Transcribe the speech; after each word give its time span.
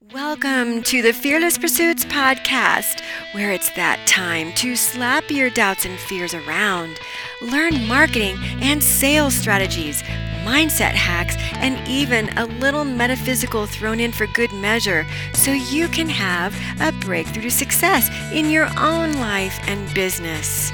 Welcome 0.00 0.84
to 0.84 1.02
the 1.02 1.12
Fearless 1.12 1.58
Pursuits 1.58 2.04
podcast, 2.04 3.02
where 3.32 3.50
it's 3.50 3.68
that 3.70 3.98
time 4.06 4.52
to 4.52 4.76
slap 4.76 5.28
your 5.28 5.50
doubts 5.50 5.84
and 5.84 5.98
fears 5.98 6.34
around, 6.34 7.00
learn 7.42 7.84
marketing 7.88 8.36
and 8.60 8.82
sales 8.82 9.34
strategies, 9.34 10.02
mindset 10.44 10.92
hacks, 10.92 11.34
and 11.56 11.86
even 11.88 12.28
a 12.38 12.46
little 12.46 12.84
metaphysical 12.84 13.66
thrown 13.66 13.98
in 13.98 14.12
for 14.12 14.28
good 14.28 14.52
measure 14.52 15.04
so 15.34 15.50
you 15.50 15.88
can 15.88 16.08
have 16.08 16.54
a 16.80 16.92
breakthrough 17.00 17.42
to 17.42 17.50
success 17.50 18.08
in 18.32 18.50
your 18.50 18.68
own 18.78 19.14
life 19.14 19.58
and 19.66 19.92
business. 19.94 20.70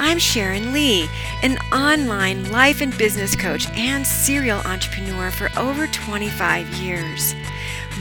I'm 0.00 0.18
Sharon 0.18 0.72
Lee, 0.72 1.08
an 1.44 1.58
online 1.72 2.50
life 2.50 2.80
and 2.80 2.96
business 2.98 3.36
coach 3.36 3.68
and 3.70 4.04
serial 4.04 4.58
entrepreneur 4.62 5.30
for 5.30 5.48
over 5.56 5.86
25 5.86 6.66
years. 6.74 7.36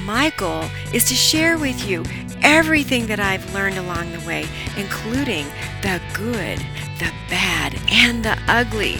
My 0.05 0.31
goal 0.35 0.65
is 0.93 1.05
to 1.05 1.13
share 1.13 1.57
with 1.57 1.87
you 1.87 2.03
everything 2.41 3.07
that 3.07 3.21
I've 3.21 3.53
learned 3.53 3.77
along 3.77 4.11
the 4.11 4.19
way, 4.27 4.45
including 4.75 5.45
the 5.81 6.01
good, 6.13 6.59
the 6.99 7.11
bad, 7.29 7.79
and 7.89 8.23
the 8.23 8.37
ugly. 8.49 8.97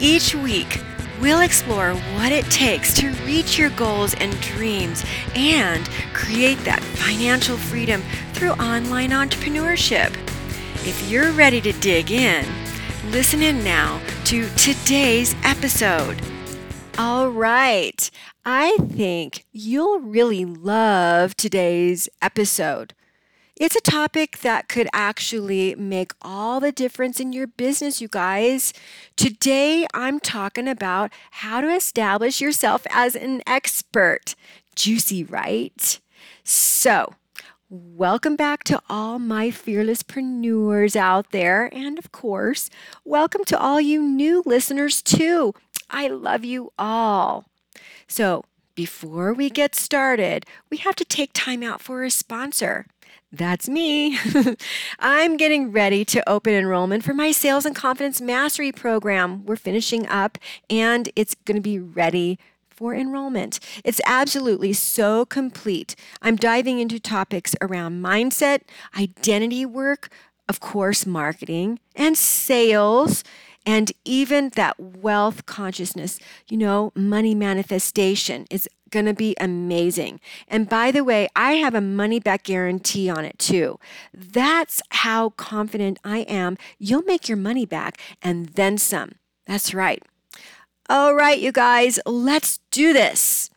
Each 0.00 0.34
week, 0.34 0.80
we'll 1.20 1.40
explore 1.40 1.92
what 1.92 2.32
it 2.32 2.46
takes 2.46 2.94
to 2.94 3.10
reach 3.26 3.58
your 3.58 3.68
goals 3.70 4.14
and 4.14 4.40
dreams 4.40 5.04
and 5.34 5.86
create 6.14 6.58
that 6.64 6.82
financial 6.82 7.58
freedom 7.58 8.02
through 8.32 8.52
online 8.52 9.10
entrepreneurship. 9.10 10.14
If 10.86 11.10
you're 11.10 11.32
ready 11.32 11.60
to 11.60 11.72
dig 11.72 12.10
in, 12.10 12.46
listen 13.10 13.42
in 13.42 13.62
now 13.62 14.00
to 14.24 14.48
today's 14.56 15.34
episode. 15.44 16.29
All 17.02 17.30
right. 17.30 18.10
I 18.44 18.76
think 18.76 19.46
you'll 19.52 20.00
really 20.00 20.44
love 20.44 21.34
today's 21.34 22.10
episode. 22.20 22.92
It's 23.56 23.74
a 23.74 23.80
topic 23.80 24.40
that 24.40 24.68
could 24.68 24.86
actually 24.92 25.74
make 25.76 26.12
all 26.20 26.60
the 26.60 26.72
difference 26.72 27.18
in 27.18 27.32
your 27.32 27.46
business, 27.46 28.02
you 28.02 28.08
guys. 28.08 28.74
Today, 29.16 29.86
I'm 29.94 30.20
talking 30.20 30.68
about 30.68 31.10
how 31.30 31.62
to 31.62 31.74
establish 31.74 32.38
yourself 32.38 32.86
as 32.90 33.16
an 33.16 33.40
expert. 33.46 34.34
Juicy, 34.76 35.24
right? 35.24 35.98
So, 36.44 37.14
Welcome 37.72 38.34
back 38.34 38.64
to 38.64 38.82
all 38.90 39.20
my 39.20 39.52
fearless 39.52 40.02
preneurs 40.02 40.96
out 40.96 41.30
there. 41.30 41.72
And 41.72 42.00
of 42.00 42.10
course, 42.10 42.68
welcome 43.04 43.44
to 43.44 43.56
all 43.56 43.80
you 43.80 44.02
new 44.02 44.42
listeners, 44.44 45.00
too. 45.00 45.54
I 45.90 46.08
love 46.08 46.44
you 46.44 46.72
all. 46.78 47.46
So, 48.06 48.44
before 48.74 49.34
we 49.34 49.50
get 49.50 49.74
started, 49.74 50.46
we 50.70 50.78
have 50.78 50.96
to 50.96 51.04
take 51.04 51.32
time 51.34 51.62
out 51.62 51.82
for 51.82 52.02
a 52.02 52.10
sponsor. 52.10 52.86
That's 53.32 53.68
me. 53.68 54.18
I'm 54.98 55.36
getting 55.36 55.70
ready 55.70 56.04
to 56.06 56.28
open 56.28 56.54
enrollment 56.54 57.04
for 57.04 57.12
my 57.12 57.30
Sales 57.30 57.66
and 57.66 57.76
Confidence 57.76 58.20
Mastery 58.20 58.72
program. 58.72 59.44
We're 59.44 59.56
finishing 59.56 60.06
up 60.08 60.38
and 60.68 61.10
it's 61.14 61.34
going 61.44 61.56
to 61.56 61.60
be 61.60 61.78
ready 61.78 62.38
for 62.68 62.94
enrollment. 62.94 63.60
It's 63.84 64.00
absolutely 64.06 64.72
so 64.72 65.26
complete. 65.26 65.94
I'm 66.22 66.36
diving 66.36 66.80
into 66.80 66.98
topics 66.98 67.54
around 67.60 68.02
mindset, 68.02 68.62
identity 68.98 69.66
work, 69.66 70.08
of 70.48 70.58
course, 70.58 71.06
marketing, 71.06 71.78
and 71.94 72.16
sales, 72.16 73.22
and 73.66 73.92
even 74.04 74.50
that 74.50 74.78
wealth 74.80 75.46
consciousness, 75.46 76.18
you 76.48 76.56
know, 76.56 76.92
money 76.94 77.34
manifestation 77.34 78.46
is 78.50 78.68
going 78.90 79.06
to 79.06 79.14
be 79.14 79.36
amazing. 79.40 80.20
And 80.48 80.68
by 80.68 80.90
the 80.90 81.04
way, 81.04 81.28
I 81.36 81.52
have 81.54 81.74
a 81.74 81.80
money 81.80 82.18
back 82.18 82.44
guarantee 82.44 83.08
on 83.08 83.24
it 83.24 83.38
too. 83.38 83.78
That's 84.12 84.82
how 84.90 85.30
confident 85.30 85.98
I 86.04 86.18
am 86.20 86.56
you'll 86.78 87.02
make 87.02 87.28
your 87.28 87.36
money 87.36 87.66
back 87.66 88.00
and 88.22 88.46
then 88.50 88.78
some. 88.78 89.12
That's 89.46 89.74
right. 89.74 90.02
All 90.88 91.14
right, 91.14 91.38
you 91.38 91.52
guys, 91.52 92.00
let's 92.04 92.58
do 92.72 92.92
this. 92.92 93.50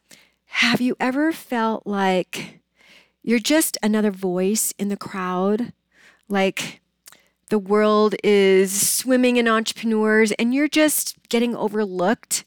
Have 0.45 0.81
you 0.81 0.95
ever 0.99 1.31
felt 1.31 1.87
like 1.87 2.59
you're 3.23 3.39
just 3.39 3.77
another 3.81 4.11
voice 4.11 4.71
in 4.77 4.89
the 4.89 4.97
crowd? 4.97 5.73
Like 6.29 6.81
the 7.53 7.59
world 7.59 8.15
is 8.23 8.71
swimming 8.81 9.37
in 9.37 9.47
entrepreneurs 9.47 10.31
and 10.39 10.55
you're 10.55 10.67
just 10.67 11.15
getting 11.29 11.55
overlooked? 11.55 12.43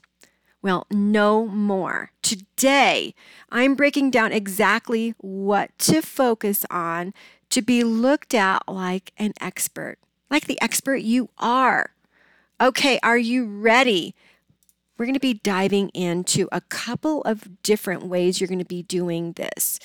Well, 0.63 0.85
no 0.91 1.47
more. 1.47 2.11
Today, 2.23 3.15
I'm 3.49 3.77
breaking 3.77 4.11
down 4.11 4.33
exactly 4.33 5.15
what 5.19 5.71
to 5.79 6.03
focus 6.03 6.67
on 6.73 7.15
to 7.51 7.63
be 7.63 7.85
looked 7.85 8.35
at 8.35 8.67
like 8.67 9.13
an 9.17 9.33
expert, 9.41 9.99
like 10.29 10.47
the 10.47 10.61
expert 10.61 11.03
you 11.03 11.29
are. 11.39 11.91
Okay, 12.61 12.99
are 13.05 13.17
you 13.17 13.47
ready? 13.47 14.13
we're 14.99 15.07
going 15.07 15.15
to 15.15 15.21
be 15.21 15.35
diving 15.35 15.91
into 15.91 16.49
a 16.51 16.63
couple 16.63 17.23
of 17.23 17.63
different 17.63 18.07
ways 18.07 18.41
you're 18.41 18.49
going 18.49 18.59
to 18.59 18.65
be 18.65 18.83
doing 18.83 19.35
this. 19.35 19.79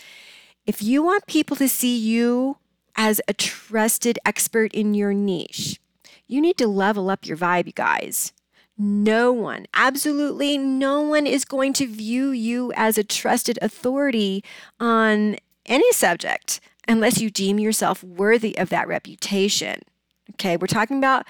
If 0.66 0.82
you 0.82 1.04
want 1.04 1.28
people 1.28 1.58
to 1.58 1.68
see 1.68 1.98
you 1.98 2.58
as 3.02 3.20
a 3.28 3.34
trusted 3.34 4.20
expert 4.24 4.72
in 4.76 4.94
your 4.94 5.12
niche, 5.12 5.80
you 6.28 6.40
need 6.40 6.56
to 6.56 6.68
level 6.68 7.10
up 7.10 7.26
your 7.26 7.36
vibe, 7.36 7.66
you 7.66 7.72
guys. 7.72 8.32
No 8.78 9.32
one, 9.32 9.66
absolutely 9.74 10.60
no 10.60 11.02
one 11.02 11.26
is 11.26 11.44
going 11.44 11.74
to 11.74 11.88
view 11.88 12.30
you 12.30 12.72
as 12.76 13.00
a 13.00 13.04
trusted 13.04 13.58
authority 13.60 14.44
on 14.80 15.38
any 15.66 15.92
subject 15.94 16.60
unless 16.88 17.20
you 17.20 17.32
deem 17.32 17.58
yourself 17.58 18.04
worthy 18.04 18.56
of 18.56 18.70
that 18.70 18.88
reputation. 18.88 19.82
Okay, 20.34 20.56
we're 20.56 20.68
talking 20.68 21.00
about 21.00 21.26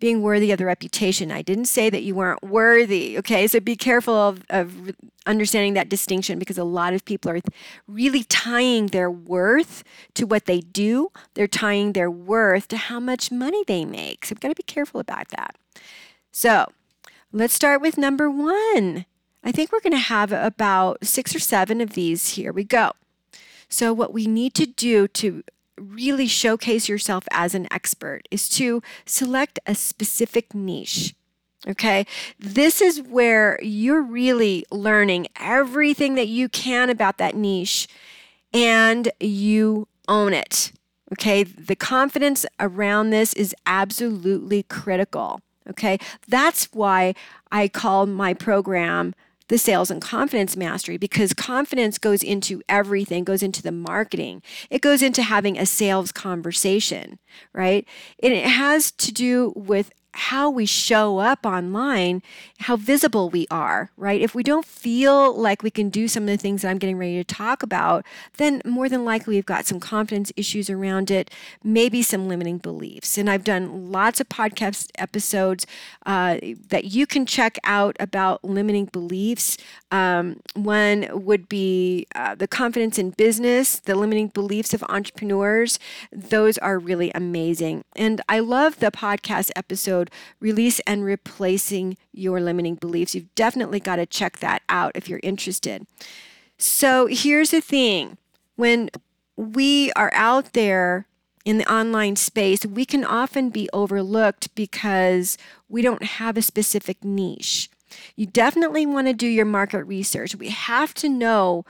being 0.00 0.22
worthy 0.22 0.50
of 0.50 0.58
the 0.58 0.64
reputation. 0.64 1.30
I 1.30 1.42
didn't 1.42 1.66
say 1.66 1.90
that 1.90 2.02
you 2.02 2.14
weren't 2.14 2.42
worthy. 2.42 3.18
Okay, 3.18 3.46
so 3.46 3.60
be 3.60 3.76
careful 3.76 4.14
of, 4.14 4.44
of 4.50 4.92
understanding 5.26 5.74
that 5.74 5.88
distinction 5.88 6.38
because 6.38 6.58
a 6.58 6.64
lot 6.64 6.94
of 6.94 7.04
people 7.04 7.30
are 7.30 7.40
really 7.86 8.24
tying 8.24 8.88
their 8.88 9.10
worth 9.10 9.84
to 10.14 10.26
what 10.26 10.46
they 10.46 10.60
do. 10.60 11.12
They're 11.34 11.46
tying 11.46 11.92
their 11.92 12.10
worth 12.10 12.66
to 12.68 12.76
how 12.76 12.98
much 12.98 13.30
money 13.30 13.62
they 13.66 13.84
make. 13.84 14.24
So 14.24 14.32
we've 14.32 14.40
got 14.40 14.48
to 14.48 14.54
be 14.54 14.62
careful 14.62 15.00
about 15.00 15.28
that. 15.28 15.56
So 16.32 16.66
let's 17.32 17.54
start 17.54 17.80
with 17.80 17.98
number 17.98 18.30
one. 18.30 19.04
I 19.44 19.52
think 19.52 19.70
we're 19.70 19.80
going 19.80 19.92
to 19.92 19.98
have 19.98 20.32
about 20.32 21.04
six 21.04 21.34
or 21.34 21.38
seven 21.38 21.80
of 21.80 21.90
these. 21.90 22.30
Here 22.30 22.52
we 22.52 22.64
go. 22.64 22.92
So, 23.72 23.92
what 23.92 24.12
we 24.12 24.26
need 24.26 24.54
to 24.54 24.66
do 24.66 25.06
to 25.08 25.44
really 25.80 26.26
showcase 26.26 26.88
yourself 26.88 27.24
as 27.30 27.54
an 27.54 27.66
expert 27.72 28.26
is 28.30 28.48
to 28.50 28.82
select 29.06 29.58
a 29.66 29.74
specific 29.74 30.54
niche. 30.54 31.14
Okay, 31.68 32.06
this 32.38 32.80
is 32.80 33.02
where 33.02 33.58
you're 33.62 34.02
really 34.02 34.64
learning 34.70 35.26
everything 35.38 36.14
that 36.14 36.28
you 36.28 36.48
can 36.48 36.88
about 36.88 37.18
that 37.18 37.34
niche 37.34 37.86
and 38.54 39.10
you 39.20 39.86
own 40.08 40.32
it. 40.32 40.72
Okay, 41.12 41.42
the 41.42 41.76
confidence 41.76 42.46
around 42.58 43.10
this 43.10 43.34
is 43.34 43.54
absolutely 43.66 44.62
critical. 44.62 45.40
Okay, 45.68 45.98
that's 46.26 46.64
why 46.72 47.14
I 47.52 47.68
call 47.68 48.06
my 48.06 48.32
program 48.32 49.14
the 49.50 49.58
sales 49.58 49.90
and 49.90 50.00
confidence 50.00 50.56
mastery 50.56 50.96
because 50.96 51.34
confidence 51.34 51.98
goes 51.98 52.22
into 52.22 52.62
everything, 52.68 53.24
goes 53.24 53.42
into 53.42 53.62
the 53.62 53.72
marketing. 53.72 54.42
It 54.70 54.80
goes 54.80 55.02
into 55.02 55.24
having 55.24 55.58
a 55.58 55.66
sales 55.66 56.12
conversation, 56.12 57.18
right? 57.52 57.84
And 58.22 58.32
it 58.32 58.46
has 58.46 58.92
to 58.92 59.12
do 59.12 59.52
with 59.56 59.90
how 60.12 60.50
we 60.50 60.66
show 60.66 61.18
up 61.18 61.46
online, 61.46 62.22
how 62.60 62.76
visible 62.76 63.30
we 63.30 63.46
are, 63.50 63.90
right? 63.96 64.20
If 64.20 64.34
we 64.34 64.42
don't 64.42 64.64
feel 64.64 65.34
like 65.36 65.62
we 65.62 65.70
can 65.70 65.88
do 65.88 66.08
some 66.08 66.24
of 66.24 66.28
the 66.28 66.36
things 66.36 66.62
that 66.62 66.68
I'm 66.68 66.78
getting 66.78 66.96
ready 66.96 67.16
to 67.16 67.24
talk 67.24 67.62
about, 67.62 68.04
then 68.36 68.60
more 68.64 68.88
than 68.88 69.04
likely 69.04 69.36
we've 69.36 69.46
got 69.46 69.66
some 69.66 69.78
confidence 69.78 70.32
issues 70.36 70.68
around 70.68 71.10
it, 71.10 71.30
maybe 71.62 72.02
some 72.02 72.28
limiting 72.28 72.58
beliefs. 72.58 73.18
And 73.18 73.30
I've 73.30 73.44
done 73.44 73.92
lots 73.92 74.20
of 74.20 74.28
podcast 74.28 74.90
episodes 74.96 75.66
uh, 76.06 76.38
that 76.68 76.86
you 76.86 77.06
can 77.06 77.26
check 77.26 77.58
out 77.64 77.96
about 78.00 78.44
limiting 78.44 78.86
beliefs. 78.86 79.58
Um, 79.90 80.40
one 80.54 81.08
would 81.12 81.48
be 81.48 82.06
uh, 82.14 82.34
the 82.34 82.48
confidence 82.48 82.98
in 82.98 83.10
business, 83.10 83.78
the 83.78 83.94
limiting 83.94 84.28
beliefs 84.28 84.72
of 84.74 84.82
entrepreneurs. 84.84 85.78
Those 86.12 86.58
are 86.58 86.78
really 86.78 87.10
amazing. 87.14 87.84
And 87.96 88.20
I 88.28 88.38
love 88.40 88.80
the 88.80 88.90
podcast 88.90 89.50
episode 89.56 89.99
episode, 90.00 90.10
Release 90.40 90.80
and 90.86 91.04
Replacing 91.04 91.96
Your 92.12 92.40
Limiting 92.40 92.76
Beliefs. 92.76 93.14
You've 93.14 93.34
definitely 93.34 93.80
got 93.80 93.96
to 93.96 94.06
check 94.06 94.38
that 94.38 94.62
out 94.68 94.92
if 94.94 95.08
you're 95.08 95.20
interested. 95.22 95.86
So 96.58 97.06
here's 97.06 97.50
the 97.50 97.60
thing 97.60 98.16
when 98.56 98.90
we 99.36 99.90
are 99.92 100.12
out 100.14 100.52
there 100.52 101.06
in 101.44 101.58
the 101.58 101.72
online 101.72 102.16
space, 102.16 102.66
we 102.66 102.84
can 102.84 103.04
often 103.04 103.48
be 103.48 103.68
overlooked 103.72 104.54
because 104.54 105.38
we 105.68 105.80
don't 105.80 106.02
have 106.02 106.36
a 106.36 106.42
specific 106.42 107.02
niche. 107.02 107.70
You 108.14 108.26
definitely 108.26 108.84
want 108.86 109.06
to 109.06 109.14
do 109.14 109.26
your 109.26 109.46
market 109.46 109.84
research. 109.84 110.36
We 110.36 110.50
have 110.50 110.92
to 110.94 111.08
know 111.08 111.64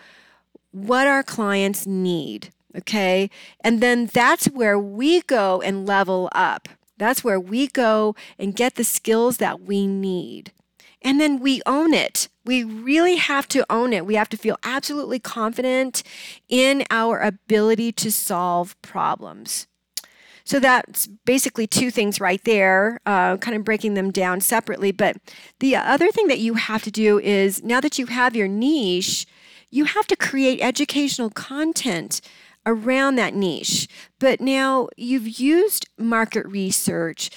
what 0.72 1.06
our 1.06 1.22
clients 1.22 1.86
need. 1.86 2.50
Okay. 2.76 3.30
And 3.62 3.80
then 3.80 4.06
that's 4.06 4.46
where 4.46 4.78
we 4.78 5.22
go 5.22 5.60
and 5.60 5.86
level 5.86 6.28
up. 6.32 6.68
That's 7.00 7.24
where 7.24 7.40
we 7.40 7.66
go 7.66 8.14
and 8.38 8.54
get 8.54 8.74
the 8.74 8.84
skills 8.84 9.38
that 9.38 9.62
we 9.62 9.86
need. 9.86 10.52
And 11.00 11.18
then 11.18 11.40
we 11.40 11.62
own 11.64 11.94
it. 11.94 12.28
We 12.44 12.62
really 12.62 13.16
have 13.16 13.48
to 13.48 13.64
own 13.70 13.94
it. 13.94 14.04
We 14.04 14.16
have 14.16 14.28
to 14.28 14.36
feel 14.36 14.58
absolutely 14.62 15.18
confident 15.18 16.02
in 16.50 16.84
our 16.90 17.18
ability 17.18 17.92
to 17.92 18.12
solve 18.12 18.80
problems. 18.82 19.66
So 20.44 20.60
that's 20.60 21.06
basically 21.06 21.66
two 21.66 21.90
things 21.90 22.20
right 22.20 22.42
there, 22.44 23.00
uh, 23.06 23.38
kind 23.38 23.56
of 23.56 23.64
breaking 23.64 23.94
them 23.94 24.10
down 24.10 24.42
separately. 24.42 24.92
But 24.92 25.16
the 25.60 25.76
other 25.76 26.10
thing 26.10 26.26
that 26.26 26.38
you 26.38 26.54
have 26.54 26.82
to 26.82 26.90
do 26.90 27.18
is 27.18 27.64
now 27.64 27.80
that 27.80 27.98
you 27.98 28.06
have 28.06 28.36
your 28.36 28.48
niche, 28.48 29.26
you 29.70 29.84
have 29.86 30.06
to 30.08 30.16
create 30.16 30.60
educational 30.60 31.30
content 31.30 32.20
around 32.66 33.16
that 33.16 33.34
niche. 33.34 33.88
But 34.18 34.40
now 34.40 34.88
you've 34.96 35.40
used 35.40 35.88
market 35.98 36.46
research. 36.46 37.30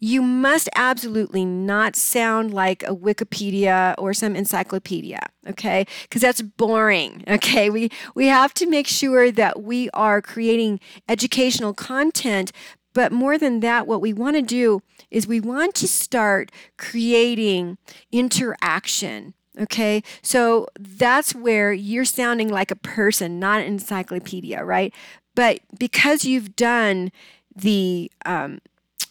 You 0.00 0.22
must 0.22 0.68
absolutely 0.76 1.44
not 1.44 1.96
sound 1.96 2.54
like 2.54 2.84
a 2.84 2.94
Wikipedia 2.94 3.96
or 3.98 4.14
some 4.14 4.36
encyclopedia, 4.36 5.18
okay? 5.48 5.86
Because 6.02 6.22
that's 6.22 6.40
boring, 6.40 7.24
okay? 7.28 7.68
We 7.68 7.90
we 8.14 8.26
have 8.26 8.54
to 8.54 8.66
make 8.66 8.86
sure 8.86 9.32
that 9.32 9.62
we 9.62 9.90
are 9.90 10.22
creating 10.22 10.78
educational 11.08 11.74
content, 11.74 12.52
but 12.94 13.12
more 13.12 13.38
than 13.38 13.60
that, 13.60 13.86
what 13.86 14.00
we 14.00 14.12
want 14.12 14.36
to 14.36 14.42
do 14.42 14.82
is 15.10 15.26
we 15.26 15.40
want 15.40 15.74
to 15.76 15.88
start 15.88 16.50
creating 16.76 17.78
interaction 18.10 19.34
Okay, 19.58 20.04
so 20.22 20.68
that's 20.78 21.34
where 21.34 21.72
you're 21.72 22.04
sounding 22.04 22.48
like 22.48 22.70
a 22.70 22.76
person, 22.76 23.40
not 23.40 23.60
an 23.60 23.66
encyclopedia, 23.66 24.62
right? 24.64 24.94
But 25.34 25.60
because 25.76 26.24
you've 26.24 26.54
done 26.54 27.10
the 27.56 28.10
um, 28.24 28.60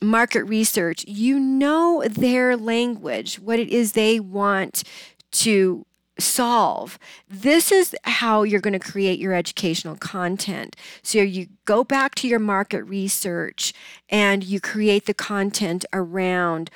market 0.01 0.44
research, 0.44 1.05
you 1.05 1.39
know 1.39 2.03
their 2.09 2.55
language, 2.55 3.39
what 3.39 3.59
it 3.59 3.69
is 3.69 3.91
they 3.91 4.19
want 4.19 4.83
to 5.31 5.85
solve. 6.19 6.97
This 7.29 7.71
is 7.71 7.95
how 8.03 8.43
you're 8.43 8.61
going 8.61 8.77
to 8.77 8.79
create 8.79 9.19
your 9.19 9.33
educational 9.33 9.95
content. 9.95 10.75
So 11.03 11.19
you 11.19 11.47
go 11.65 11.83
back 11.83 12.15
to 12.15 12.27
your 12.27 12.39
market 12.39 12.83
research 12.83 13.73
and 14.09 14.43
you 14.43 14.59
create 14.59 15.05
the 15.05 15.13
content 15.13 15.85
around 15.93 16.69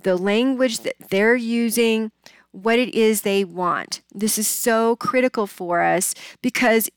the 0.00 0.16
language 0.16 0.80
that 0.80 0.94
they're 1.10 1.36
using 1.36 2.12
what 2.56 2.78
it 2.78 2.94
is 2.94 3.20
they 3.20 3.44
want. 3.44 4.00
This 4.14 4.38
is 4.38 4.48
so 4.48 4.96
critical 4.96 5.46
for 5.46 5.82
us 5.82 6.14
because 6.42 6.90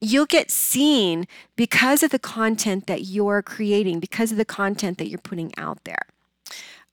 you'll 0.00 0.26
get 0.26 0.50
seen 0.50 1.26
because 1.56 2.02
of 2.02 2.10
the 2.10 2.18
content 2.18 2.86
that 2.86 3.02
you're 3.02 3.42
creating, 3.42 4.00
because 4.00 4.32
of 4.32 4.38
the 4.38 4.44
content 4.44 4.98
that 4.98 5.08
you're 5.08 5.18
putting 5.18 5.52
out 5.56 5.82
there. 5.84 6.06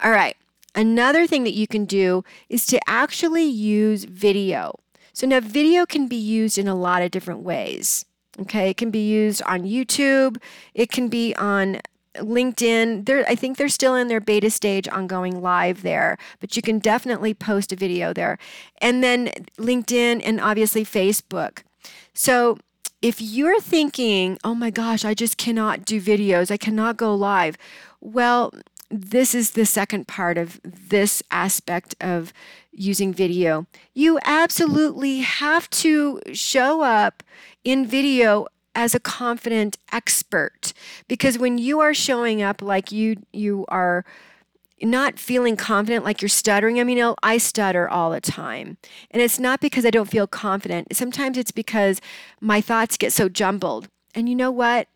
All 0.04 0.12
right. 0.12 0.36
Another 0.74 1.28
thing 1.28 1.44
that 1.44 1.54
you 1.54 1.68
can 1.68 1.86
do 1.86 2.24
is 2.48 2.66
to 2.68 2.80
actually 2.88 3.44
use 3.44 4.06
video. 4.06 4.80
So 5.14 5.28
now 5.28 5.42
video 5.42 5.86
can 5.86 6.08
be 6.08 6.16
used 6.16 6.58
in 6.58 6.68
a 6.68 6.76
lot 6.76 7.02
of 7.02 7.12
different 7.12 7.42
ways. 7.42 8.06
Okay, 8.40 8.70
it 8.70 8.78
can 8.78 8.92
be 8.92 9.06
used 9.06 9.42
on 9.44 9.64
YouTube, 9.64 10.38
it 10.74 10.90
can 10.90 11.10
be 11.10 11.36
on 11.36 11.82
LinkedIn, 12.16 13.06
they're, 13.06 13.26
I 13.28 13.36
think 13.36 13.58
they're 13.58 13.70
still 13.70 13.96
in 13.96 14.08
their 14.08 14.20
beta 14.20 14.50
stage 14.50 14.88
on 14.88 15.08
going 15.08 15.42
live 15.42 15.82
there, 15.82 16.18
but 16.40 16.56
you 16.56 16.62
can 16.62 16.80
definitely 16.80 17.34
post 17.34 17.72
a 17.72 17.76
video 17.76 18.14
there. 18.14 18.38
And 18.82 19.04
then 19.04 19.28
LinkedIn 19.58 20.22
and 20.24 20.40
obviously 20.42 20.84
Facebook. 20.84 21.64
So 22.14 22.58
if 23.02 23.22
you're 23.22 23.62
thinking, 23.62 24.38
oh 24.44 24.54
my 24.54 24.70
gosh, 24.70 25.06
I 25.06 25.14
just 25.14 25.38
cannot 25.38 25.86
do 25.86 26.02
videos, 26.02 26.52
I 26.52 26.58
cannot 26.58 26.98
go 26.98 27.16
live, 27.16 27.58
well, 28.00 28.54
this 28.90 29.34
is 29.34 29.52
the 29.52 29.66
second 29.66 30.08
part 30.08 30.38
of 30.38 30.60
this 30.64 31.24
aspect 31.32 31.96
of 32.02 32.34
using 32.72 33.14
video. 33.14 33.66
You 33.94 34.20
absolutely 34.26 35.20
have 35.20 35.70
to 35.70 36.20
show 36.34 36.82
up 36.82 37.24
in 37.64 37.88
video 37.88 38.48
as 38.76 38.96
a 38.96 39.00
confident 39.00 39.78
expert. 39.92 40.74
Because 41.08 41.38
when 41.38 41.58
you 41.58 41.80
are 41.80 41.94
showing 41.94 42.42
up 42.42 42.62
like 42.62 42.92
you 42.92 43.18
you 43.34 43.66
are 43.68 44.06
not 44.84 45.20
feeling 45.20 45.56
confident 45.56 46.04
like 46.04 46.24
you're 46.24 46.30
stuttering 46.30 46.80
i 46.80 46.84
mean 46.84 46.98
you 46.98 47.04
know, 47.04 47.16
i 47.22 47.38
stutter 47.38 47.88
all 47.88 48.12
the 48.12 48.22
time. 48.22 48.78
And 49.12 49.22
it's 49.22 49.40
not 49.40 49.60
because 49.60 49.86
i 49.86 49.90
don't 49.90 50.10
feel 50.10 50.28
confident. 50.28 50.96
Sometimes 50.96 51.38
it's 51.38 51.52
because 51.52 52.02
my 52.40 52.62
thoughts 52.62 52.98
get 52.98 53.14
so 53.14 53.30
jumbled. 53.30 53.88
And 54.16 54.28
you 54.28 54.36
know 54.36 54.52
what? 54.52 54.88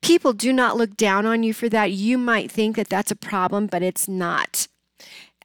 People 0.00 0.32
do 0.32 0.52
not 0.52 0.76
look 0.76 0.96
down 0.96 1.24
on 1.26 1.42
you 1.42 1.54
for 1.54 1.68
that. 1.70 1.92
You 1.92 2.18
might 2.18 2.50
think 2.50 2.76
that 2.76 2.88
that's 2.88 3.10
a 3.10 3.16
problem 3.16 3.66
but 3.66 3.82
it's 3.82 4.08
not. 4.08 4.68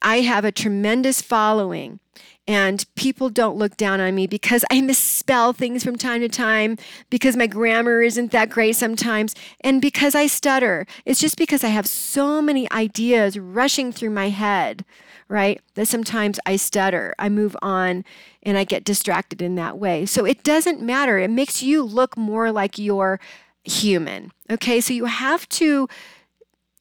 I 0.02 0.20
have 0.20 0.44
a 0.44 0.52
tremendous 0.52 1.20
following 1.20 2.00
and 2.46 2.84
people 2.96 3.28
don't 3.30 3.56
look 3.56 3.76
down 3.76 4.00
on 4.00 4.14
me 4.14 4.26
because 4.26 4.64
I 4.70 4.80
misspell 4.80 5.52
things 5.52 5.84
from 5.84 5.96
time 5.96 6.20
to 6.20 6.28
time, 6.28 6.76
because 7.10 7.36
my 7.36 7.46
grammar 7.46 8.02
isn't 8.02 8.32
that 8.32 8.50
great 8.50 8.76
sometimes, 8.76 9.34
and 9.60 9.80
because 9.80 10.14
I 10.14 10.26
stutter. 10.26 10.86
It's 11.04 11.20
just 11.20 11.36
because 11.36 11.62
I 11.62 11.68
have 11.68 11.86
so 11.86 12.42
many 12.42 12.70
ideas 12.72 13.38
rushing 13.38 13.92
through 13.92 14.10
my 14.10 14.30
head, 14.30 14.84
right? 15.28 15.60
That 15.74 15.86
sometimes 15.86 16.40
I 16.44 16.56
stutter. 16.56 17.14
I 17.18 17.28
move 17.28 17.56
on 17.62 18.04
and 18.42 18.58
I 18.58 18.64
get 18.64 18.84
distracted 18.84 19.40
in 19.40 19.54
that 19.54 19.78
way. 19.78 20.06
So 20.06 20.24
it 20.24 20.42
doesn't 20.42 20.82
matter. 20.82 21.18
It 21.18 21.30
makes 21.30 21.62
you 21.62 21.82
look 21.82 22.16
more 22.16 22.50
like 22.50 22.78
you're 22.78 23.20
human. 23.62 24.32
Okay, 24.50 24.80
so 24.80 24.92
you 24.92 25.04
have 25.04 25.48
to 25.50 25.88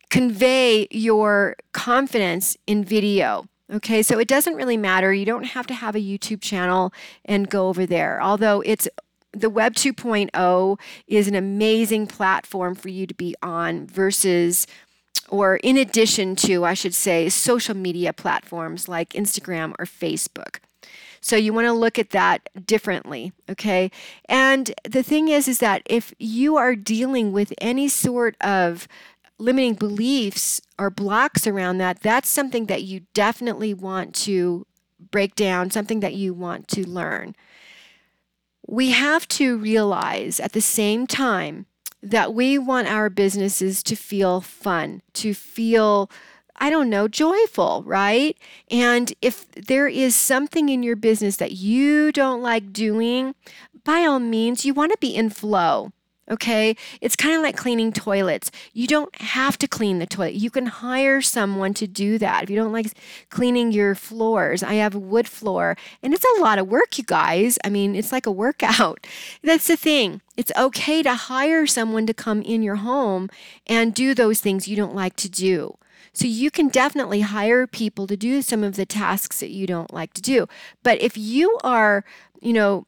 convey 0.09 0.87
your 0.89 1.55
confidence 1.73 2.57
in 2.65 2.83
video. 2.83 3.45
Okay, 3.71 4.01
so 4.01 4.17
it 4.17 4.27
doesn't 4.27 4.55
really 4.55 4.77
matter. 4.77 5.13
You 5.13 5.25
don't 5.25 5.43
have 5.43 5.67
to 5.67 5.75
have 5.75 5.95
a 5.95 5.99
YouTube 5.99 6.41
channel 6.41 6.91
and 7.23 7.49
go 7.49 7.67
over 7.67 7.85
there. 7.85 8.21
Although 8.21 8.61
it's 8.61 8.87
the 9.31 9.49
Web 9.49 9.75
2.0 9.75 10.79
is 11.07 11.27
an 11.27 11.35
amazing 11.35 12.07
platform 12.07 12.73
for 12.73 12.89
you 12.89 13.05
to 13.05 13.13
be 13.13 13.35
on 13.43 13.85
versus 13.85 14.65
or 15.29 15.57
in 15.57 15.77
addition 15.77 16.35
to, 16.35 16.65
I 16.65 16.73
should 16.73 16.95
say, 16.95 17.29
social 17.29 17.75
media 17.75 18.13
platforms 18.13 18.87
like 18.87 19.09
Instagram 19.09 19.73
or 19.77 19.85
Facebook. 19.85 20.57
So 21.21 21.35
you 21.35 21.53
want 21.53 21.67
to 21.67 21.73
look 21.73 21.99
at 21.99 22.11
that 22.11 22.49
differently, 22.65 23.33
okay? 23.49 23.91
And 24.27 24.73
the 24.89 25.03
thing 25.03 25.27
is 25.27 25.47
is 25.47 25.59
that 25.59 25.83
if 25.85 26.13
you 26.17 26.55
are 26.57 26.75
dealing 26.75 27.31
with 27.31 27.53
any 27.59 27.87
sort 27.87 28.35
of 28.41 28.87
limiting 29.39 29.73
beliefs 29.73 30.61
or 30.77 30.89
blocks 30.89 31.47
around 31.47 31.77
that, 31.79 32.01
that's 32.01 32.29
something 32.29 32.65
that 32.65 32.83
you 32.83 33.01
definitely 33.13 33.73
want 33.73 34.13
to 34.13 34.67
break 35.11 35.35
down, 35.35 35.71
something 35.71 36.01
that 36.01 36.13
you 36.13 36.33
want 36.33 36.67
to 36.67 36.87
learn. 36.87 37.35
We 38.67 38.91
have 38.91 39.27
to 39.29 39.57
realize 39.57 40.39
at 40.39 40.51
the 40.51 40.61
same 40.61 41.07
time 41.07 41.65
that 42.03 42.33
we 42.33 42.57
want 42.57 42.87
our 42.87 43.09
businesses 43.09 43.81
to 43.83 43.95
feel 43.95 44.41
fun, 44.41 45.01
to 45.13 45.33
feel, 45.33 46.11
I 46.57 46.69
don't 46.69 46.89
know, 46.89 47.07
joyful, 47.07 47.83
right? 47.85 48.37
And 48.69 49.13
if 49.21 49.49
there 49.51 49.87
is 49.87 50.15
something 50.15 50.69
in 50.69 50.83
your 50.83 50.95
business 50.95 51.37
that 51.37 51.53
you 51.53 52.11
don't 52.11 52.41
like 52.41 52.71
doing, 52.71 53.35
by 53.83 54.01
all 54.01 54.19
means, 54.19 54.65
you 54.65 54.73
want 54.73 54.91
to 54.91 54.97
be 54.99 55.15
in 55.15 55.29
flow 55.29 55.91
okay? 56.29 56.75
It's 57.01 57.15
kind 57.15 57.35
of 57.35 57.41
like 57.41 57.57
cleaning 57.57 57.91
toilets. 57.91 58.51
You 58.73 58.87
don't 58.87 59.13
have 59.21 59.57
to 59.59 59.67
clean 59.67 59.99
the 59.99 60.05
toilet. 60.05 60.35
You 60.35 60.49
can 60.49 60.67
hire 60.67 61.21
someone 61.21 61.73
to 61.75 61.87
do 61.87 62.17
that. 62.17 62.43
If 62.43 62.49
you 62.49 62.55
don't 62.55 62.71
like 62.71 62.93
cleaning 63.29 63.71
your 63.71 63.95
floors, 63.95 64.63
I 64.63 64.75
have 64.75 64.95
a 64.95 64.99
wood 64.99 65.27
floor, 65.27 65.77
and 66.03 66.13
it's 66.13 66.25
a 66.37 66.41
lot 66.41 66.59
of 66.59 66.67
work, 66.67 66.97
you 66.97 67.03
guys. 67.03 67.57
I 67.63 67.69
mean, 67.69 67.95
it's 67.95 68.11
like 68.11 68.25
a 68.25 68.31
workout. 68.31 69.05
That's 69.43 69.67
the 69.67 69.77
thing. 69.77 70.21
It's 70.37 70.51
okay 70.57 71.03
to 71.03 71.15
hire 71.15 71.67
someone 71.67 72.05
to 72.05 72.13
come 72.13 72.41
in 72.41 72.63
your 72.63 72.77
home 72.77 73.29
and 73.67 73.93
do 73.93 74.13
those 74.13 74.39
things 74.39 74.67
you 74.67 74.75
don't 74.75 74.95
like 74.95 75.15
to 75.17 75.29
do. 75.29 75.77
So 76.13 76.27
you 76.27 76.51
can 76.51 76.69
definitely 76.69 77.21
hire 77.21 77.67
people 77.67 78.07
to 78.07 78.17
do 78.17 78.41
some 78.41 78.63
of 78.63 78.75
the 78.75 78.85
tasks 78.85 79.39
that 79.39 79.51
you 79.51 79.67
don't 79.67 79.93
like 79.93 80.13
to 80.13 80.21
do. 80.21 80.47
But 80.83 81.01
if 81.01 81.17
you 81.17 81.57
are, 81.63 82.03
you 82.41 82.53
know, 82.53 82.85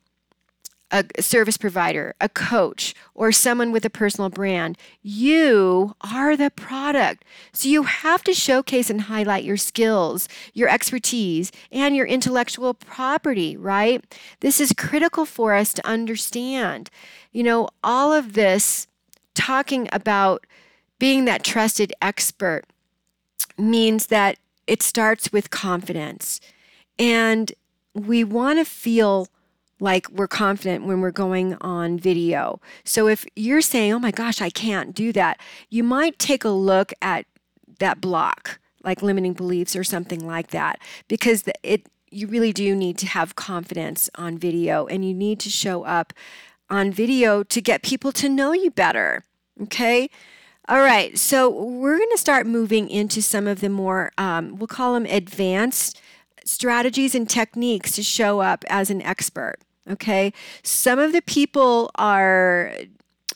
a 0.92 1.22
service 1.22 1.58
provider, 1.58 2.14
a 2.20 2.28
coach, 2.28 2.94
or 3.16 3.32
someone 3.32 3.72
with 3.72 3.86
a 3.86 3.90
personal 3.90 4.30
brand. 4.30 4.78
You 5.02 5.96
are 6.02 6.36
the 6.36 6.50
product. 6.50 7.24
So 7.54 7.70
you 7.70 7.84
have 7.84 8.24
to 8.26 8.34
showcase 8.34 8.90
and 8.90 9.02
highlight 9.02 9.44
your 9.44 9.58
skills, 9.58 10.28
your 10.54 10.70
expertise, 10.70 11.52
and 11.72 11.96
your 11.96 12.06
intellectual 12.06 12.74
property, 12.74 13.56
right? 13.56 14.04
This 14.42 14.60
is 14.60 14.74
critical 14.74 15.26
for 15.26 15.54
us 15.54 15.74
to 15.74 15.88
understand. 15.88 16.90
You 17.32 17.44
know, 17.44 17.70
all 17.84 18.12
of 18.12 18.34
this 18.34 18.88
talking 19.34 19.88
about 19.94 20.46
being 21.00 21.26
that 21.26 21.44
trusted 21.44 21.94
expert 22.02 22.64
means 23.58 24.08
that 24.08 24.38
it 24.68 24.84
starts 24.84 25.32
with 25.32 25.50
confidence. 25.50 26.40
And 27.00 27.52
we 27.94 28.24
want 28.24 28.60
to 28.60 28.66
feel 28.66 29.28
like 29.82 30.08
we're 30.12 30.28
confident 30.28 30.86
when 30.86 31.02
we're 31.02 31.12
going 31.12 31.56
on 31.60 31.98
video. 31.98 32.62
So 32.86 33.08
if 33.08 33.26
you're 33.36 33.62
saying, 33.62 33.92
oh 33.92 34.00
my 34.00 34.12
gosh, 34.12 34.40
I 34.40 34.52
can't 34.52 34.96
do 34.96 35.12
that, 35.14 35.42
you 35.70 35.84
might 35.84 36.20
take 36.20 36.46
a 36.46 36.50
look 36.50 36.94
at 37.02 37.26
that 37.80 38.00
block, 38.00 38.60
like 38.84 39.02
limiting 39.02 39.34
beliefs 39.34 39.76
or 39.76 39.84
something 39.84 40.26
like 40.26 40.52
that, 40.52 40.80
because 41.08 41.44
it 41.64 41.90
you 42.12 42.28
really 42.28 42.52
do 42.52 42.76
need 42.76 42.98
to 42.98 43.08
have 43.08 43.36
confidence 43.36 44.10
on 44.16 44.38
video 44.38 44.86
and 44.86 45.04
you 45.06 45.14
need 45.14 45.40
to 45.40 45.50
show 45.50 45.84
up 45.84 46.14
on 46.70 46.92
video 46.92 47.42
to 47.42 47.62
get 47.62 47.82
people 47.82 48.12
to 48.12 48.28
know 48.30 48.52
you 48.52 48.70
better. 48.70 49.26
Okay. 49.64 50.10
All 50.68 50.82
right. 50.82 51.18
So 51.18 51.50
we're 51.50 51.98
going 51.98 52.12
to 52.12 52.18
start 52.18 52.46
moving 52.46 52.90
into 52.90 53.22
some 53.22 53.48
of 53.48 53.62
the 53.62 53.70
more, 53.70 54.12
um, 54.18 54.58
we'll 54.58 54.68
call 54.68 54.94
them 54.94 55.06
advanced 55.06 56.02
strategies 56.44 57.16
and 57.16 57.30
techniques 57.30 57.94
to 57.94 58.04
show 58.04 58.42
up 58.42 58.66
as 58.68 58.90
an 58.90 59.02
expert. 59.02 59.56
Okay. 59.90 60.34
Some 60.64 61.00
of 61.00 61.12
the 61.12 61.22
people 61.22 61.92
are 61.96 62.74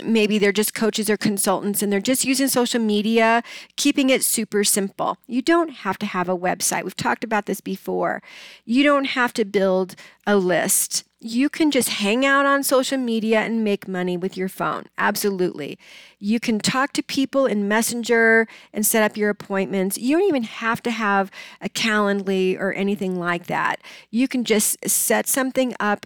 maybe 0.04 0.38
they're 0.38 0.52
just 0.52 0.74
coaches 0.74 1.10
or 1.10 1.18
consultants 1.18 1.82
and 1.82 1.92
they're 1.92 2.02
just 2.02 2.26
using 2.26 2.48
social 2.48 2.82
media, 2.82 3.44
keeping 3.78 4.10
it 4.10 4.24
super 4.24 4.64
simple. 4.64 5.18
You 5.28 5.42
don't 5.42 5.70
have 5.70 5.98
to 6.00 6.06
have 6.06 6.28
a 6.28 6.38
website. 6.38 6.84
We've 6.84 6.96
talked 6.96 7.24
about 7.24 7.46
this 7.46 7.62
before. 7.62 8.22
You 8.66 8.84
don't 8.84 9.06
have 9.06 9.34
to 9.34 9.46
build 9.46 9.96
a 10.28 10.36
list. 10.36 11.06
You 11.22 11.50
can 11.50 11.72
just 11.72 11.90
hang 11.90 12.26
out 12.26 12.46
on 12.46 12.62
social 12.62 12.98
media 12.98 13.40
and 13.40 13.64
make 13.64 13.88
money 13.88 14.18
with 14.18 14.38
your 14.38 14.50
phone. 14.50 14.86
Absolutely. 14.98 15.80
You 16.20 16.40
can 16.40 16.60
talk 16.60 16.94
to 16.94 17.02
people 17.02 17.46
in 17.46 17.68
Messenger 17.68 18.48
and 18.74 18.86
set 18.86 19.02
up 19.02 19.18
your 19.18 19.30
appointments. 19.30 19.98
You 19.98 20.18
don't 20.18 20.28
even 20.28 20.44
have 20.44 20.84
to 20.84 20.92
have 20.92 21.32
a 21.62 21.70
Calendly 21.70 22.60
or 22.60 22.74
anything 22.74 23.18
like 23.18 23.48
that. 23.48 23.80
You 24.12 24.28
can 24.28 24.44
just 24.44 24.78
set 24.88 25.28
something 25.28 25.74
up 25.80 26.06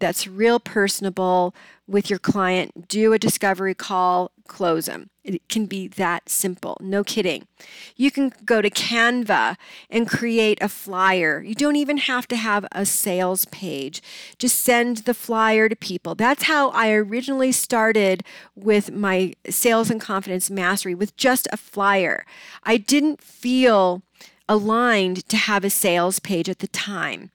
that's 0.00 0.26
real 0.26 0.58
personable 0.58 1.54
with 1.86 2.08
your 2.08 2.18
client, 2.18 2.88
do 2.88 3.12
a 3.12 3.18
discovery 3.18 3.74
call, 3.74 4.30
close 4.46 4.86
them. 4.86 5.10
It 5.22 5.48
can 5.48 5.66
be 5.66 5.86
that 5.88 6.28
simple. 6.28 6.76
No 6.80 7.04
kidding. 7.04 7.46
You 7.94 8.10
can 8.10 8.32
go 8.44 8.62
to 8.62 8.70
Canva 8.70 9.56
and 9.90 10.08
create 10.08 10.58
a 10.62 10.68
flyer. 10.68 11.42
You 11.42 11.54
don't 11.54 11.76
even 11.76 11.98
have 11.98 12.26
to 12.28 12.36
have 12.36 12.66
a 12.72 12.86
sales 12.86 13.44
page. 13.46 14.02
Just 14.38 14.60
send 14.60 14.98
the 14.98 15.14
flyer 15.14 15.68
to 15.68 15.76
people. 15.76 16.14
That's 16.14 16.44
how 16.44 16.70
I 16.70 16.90
originally 16.92 17.52
started 17.52 18.24
with 18.54 18.90
my 18.92 19.34
sales 19.48 19.90
and 19.90 20.00
confidence 20.00 20.50
mastery 20.50 20.94
with 20.94 21.16
just 21.16 21.46
a 21.52 21.56
flyer. 21.56 22.24
I 22.62 22.76
didn't 22.76 23.20
feel 23.20 24.02
aligned 24.48 25.28
to 25.28 25.36
have 25.36 25.64
a 25.64 25.70
sales 25.70 26.18
page 26.18 26.48
at 26.48 26.58
the 26.58 26.68
time. 26.68 27.30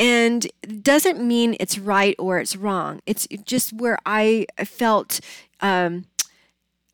And 0.00 0.46
doesn't 0.82 1.20
mean 1.20 1.56
it's 1.60 1.78
right 1.78 2.16
or 2.18 2.38
it's 2.38 2.56
wrong. 2.56 3.02
It's 3.04 3.28
just 3.44 3.74
where 3.74 3.98
I 4.06 4.46
felt, 4.64 5.20
um, 5.60 6.06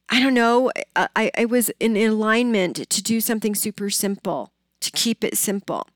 I 0.08 0.20
don't 0.20 0.34
know, 0.34 0.72
I, 0.96 1.30
I 1.38 1.44
was 1.44 1.70
in 1.78 1.96
alignment 1.96 2.90
to 2.90 3.02
do 3.02 3.20
something 3.20 3.54
super 3.54 3.90
simple, 3.90 4.50
to 4.80 4.90
keep 4.90 5.22
it 5.22 5.38
simple. 5.38 5.86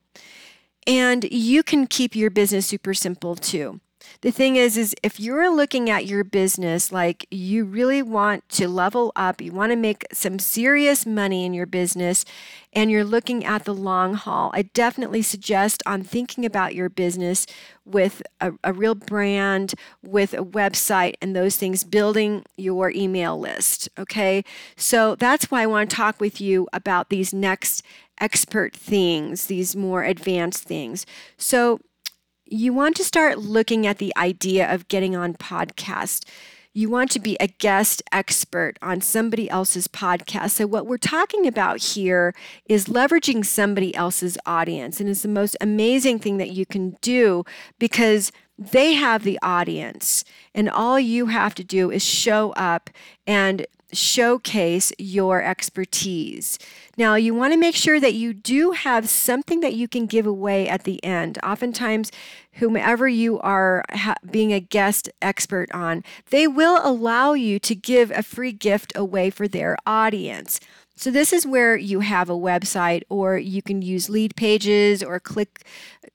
And 0.86 1.24
you 1.32 1.64
can 1.64 1.88
keep 1.88 2.14
your 2.14 2.30
business 2.30 2.66
super 2.66 2.94
simple 2.94 3.34
too 3.34 3.80
the 4.20 4.30
thing 4.30 4.56
is 4.56 4.76
is 4.76 4.94
if 5.02 5.18
you're 5.18 5.54
looking 5.54 5.88
at 5.88 6.06
your 6.06 6.24
business 6.24 6.92
like 6.92 7.26
you 7.30 7.64
really 7.64 8.02
want 8.02 8.48
to 8.48 8.68
level 8.68 9.12
up 9.16 9.40
you 9.40 9.52
want 9.52 9.72
to 9.72 9.76
make 9.76 10.04
some 10.12 10.38
serious 10.38 11.06
money 11.06 11.44
in 11.44 11.54
your 11.54 11.66
business 11.66 12.24
and 12.72 12.90
you're 12.90 13.04
looking 13.04 13.44
at 13.44 13.64
the 13.64 13.74
long 13.74 14.14
haul 14.14 14.50
i 14.54 14.62
definitely 14.62 15.22
suggest 15.22 15.82
on 15.86 16.02
thinking 16.02 16.44
about 16.44 16.74
your 16.74 16.88
business 16.88 17.46
with 17.84 18.22
a, 18.40 18.52
a 18.62 18.72
real 18.72 18.94
brand 18.94 19.74
with 20.02 20.34
a 20.34 20.44
website 20.44 21.14
and 21.20 21.34
those 21.34 21.56
things 21.56 21.82
building 21.84 22.44
your 22.56 22.90
email 22.90 23.38
list 23.38 23.88
okay? 23.98 24.44
So 24.76 25.14
that's 25.14 25.50
why 25.50 25.62
i 25.62 25.66
want 25.66 25.90
to 25.90 25.96
talk 25.96 26.20
with 26.20 26.40
you 26.40 26.68
about 26.72 27.08
these 27.08 27.32
next 27.32 27.82
expert 28.20 28.74
things 28.74 29.46
these 29.46 29.74
more 29.74 30.04
advanced 30.04 30.64
things. 30.64 31.06
So 31.36 31.80
you 32.50 32.72
want 32.72 32.96
to 32.96 33.04
start 33.04 33.38
looking 33.38 33.86
at 33.86 33.98
the 33.98 34.12
idea 34.16 34.72
of 34.72 34.88
getting 34.88 35.14
on 35.14 35.34
podcast. 35.34 36.26
You 36.72 36.90
want 36.90 37.10
to 37.12 37.20
be 37.20 37.36
a 37.40 37.46
guest 37.46 38.02
expert 38.12 38.76
on 38.82 39.00
somebody 39.00 39.48
else's 39.50 39.88
podcast. 39.88 40.50
So, 40.50 40.66
what 40.66 40.86
we're 40.86 40.98
talking 40.98 41.46
about 41.46 41.80
here 41.80 42.34
is 42.66 42.86
leveraging 42.86 43.44
somebody 43.44 43.94
else's 43.94 44.36
audience. 44.46 45.00
And 45.00 45.08
it's 45.08 45.22
the 45.22 45.28
most 45.28 45.56
amazing 45.60 46.18
thing 46.18 46.36
that 46.36 46.50
you 46.50 46.66
can 46.66 46.96
do 47.00 47.44
because 47.78 48.30
they 48.58 48.94
have 48.94 49.24
the 49.24 49.38
audience. 49.42 50.24
And 50.54 50.68
all 50.68 51.00
you 51.00 51.26
have 51.26 51.54
to 51.56 51.64
do 51.64 51.90
is 51.90 52.04
show 52.04 52.52
up 52.52 52.90
and 53.26 53.66
showcase 53.92 54.92
your 54.98 55.42
expertise. 55.42 56.58
Now, 56.96 57.14
you 57.14 57.34
want 57.34 57.52
to 57.52 57.58
make 57.58 57.74
sure 57.74 57.98
that 58.00 58.14
you 58.14 58.34
do 58.34 58.72
have 58.72 59.08
something 59.08 59.60
that 59.60 59.74
you 59.74 59.88
can 59.88 60.06
give 60.06 60.26
away 60.26 60.68
at 60.68 60.84
the 60.84 61.02
end. 61.04 61.38
Oftentimes, 61.42 62.10
whomever 62.54 63.08
you 63.08 63.40
are 63.40 63.84
ha- 63.90 64.16
being 64.30 64.52
a 64.52 64.60
guest 64.60 65.08
expert 65.22 65.70
on, 65.72 66.04
they 66.30 66.46
will 66.46 66.80
allow 66.82 67.32
you 67.32 67.58
to 67.60 67.74
give 67.74 68.10
a 68.10 68.22
free 68.22 68.52
gift 68.52 68.92
away 68.94 69.30
for 69.30 69.48
their 69.48 69.76
audience. 69.86 70.60
So, 70.96 71.10
this 71.10 71.32
is 71.32 71.46
where 71.46 71.76
you 71.76 72.00
have 72.00 72.28
a 72.28 72.34
website, 72.34 73.02
or 73.08 73.38
you 73.38 73.62
can 73.62 73.82
use 73.82 74.08
Leadpages 74.08 75.06
or 75.06 75.18
click. 75.20 75.64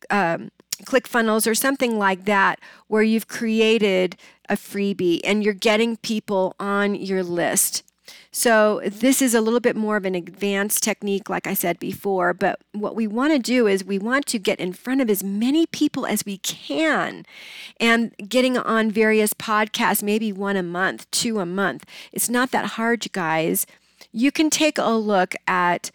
Um, 0.10 0.52
ClickFunnels 0.84 1.50
or 1.50 1.56
something 1.56 1.98
like 1.98 2.26
that, 2.26 2.60
where 2.88 3.02
you've 3.02 3.30
created 3.30 4.18
a 4.50 4.56
freebie 4.56 5.22
and 5.24 5.44
you're 5.44 5.54
getting 5.54 5.98
people 5.98 6.56
on 6.60 6.96
your 6.96 7.24
list. 7.24 7.84
So, 8.32 8.82
this 8.86 9.22
is 9.22 9.34
a 9.34 9.42
little 9.42 9.60
bit 9.60 9.76
more 9.76 9.98
of 9.98 10.06
an 10.06 10.14
advanced 10.14 10.84
technique, 10.84 11.30
like 11.30 11.48
I 11.48 11.54
said 11.54 11.80
before. 11.80 12.34
But 12.34 12.60
what 12.74 12.96
we 12.96 13.08
want 13.08 13.34
to 13.34 13.40
do 13.40 13.66
is 13.66 13.84
we 13.84 13.98
want 13.98 14.26
to 14.28 14.38
get 14.38 14.60
in 14.60 14.74
front 14.74 15.02
of 15.02 15.10
as 15.10 15.24
many 15.24 15.66
people 15.66 16.06
as 16.06 16.26
we 16.26 16.38
can 16.40 17.26
and 17.80 18.14
getting 18.28 18.58
on 18.58 18.92
various 18.92 19.34
podcasts, 19.34 20.04
maybe 20.04 20.32
one 20.32 20.58
a 20.58 20.64
month, 20.64 21.10
two 21.12 21.40
a 21.40 21.46
month. 21.46 21.86
It's 22.12 22.30
not 22.30 22.52
that 22.52 22.72
hard, 22.72 23.06
you 23.06 23.12
guys. 23.12 23.66
You 24.12 24.32
can 24.32 24.50
take 24.50 24.78
a 24.78 24.92
look 24.92 25.34
at 25.48 25.90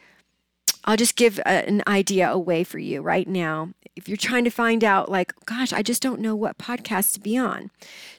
I'll 0.85 0.97
just 0.97 1.17
give 1.17 1.39
a, 1.41 1.69
an 1.69 1.83
idea 1.87 2.31
away 2.31 2.65
for 2.65 2.79
you 2.79 3.03
right 3.03 3.29
now. 3.29 3.71
If 3.97 4.09
you're 4.09 4.17
trying 4.17 4.45
to 4.45 4.51
find 4.51 4.83
out, 4.83 5.11
like, 5.11 5.33
gosh, 5.45 5.73
I 5.73 5.83
just 5.83 6.01
don't 6.01 6.21
know 6.21 6.35
what 6.35 6.59
podcast 6.59 7.15
to 7.15 7.21
be 7.21 7.37
on. 7.37 7.71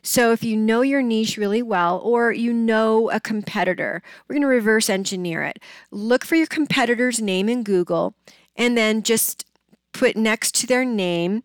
So, 0.03 0.31
if 0.31 0.43
you 0.43 0.55
know 0.55 0.81
your 0.81 1.01
niche 1.01 1.37
really 1.37 1.63
well, 1.63 1.99
or 1.99 2.31
you 2.31 2.53
know 2.53 3.09
a 3.09 3.19
competitor, 3.19 4.03
we're 4.27 4.35
going 4.35 4.41
to 4.41 4.47
reverse 4.47 4.89
engineer 4.89 5.43
it. 5.43 5.59
Look 5.89 6.23
for 6.23 6.35
your 6.35 6.47
competitor's 6.47 7.21
name 7.21 7.49
in 7.49 7.63
Google 7.63 8.13
and 8.55 8.77
then 8.77 9.01
just 9.01 9.45
put 9.91 10.15
next 10.15 10.53
to 10.55 10.67
their 10.67 10.85
name 10.85 11.43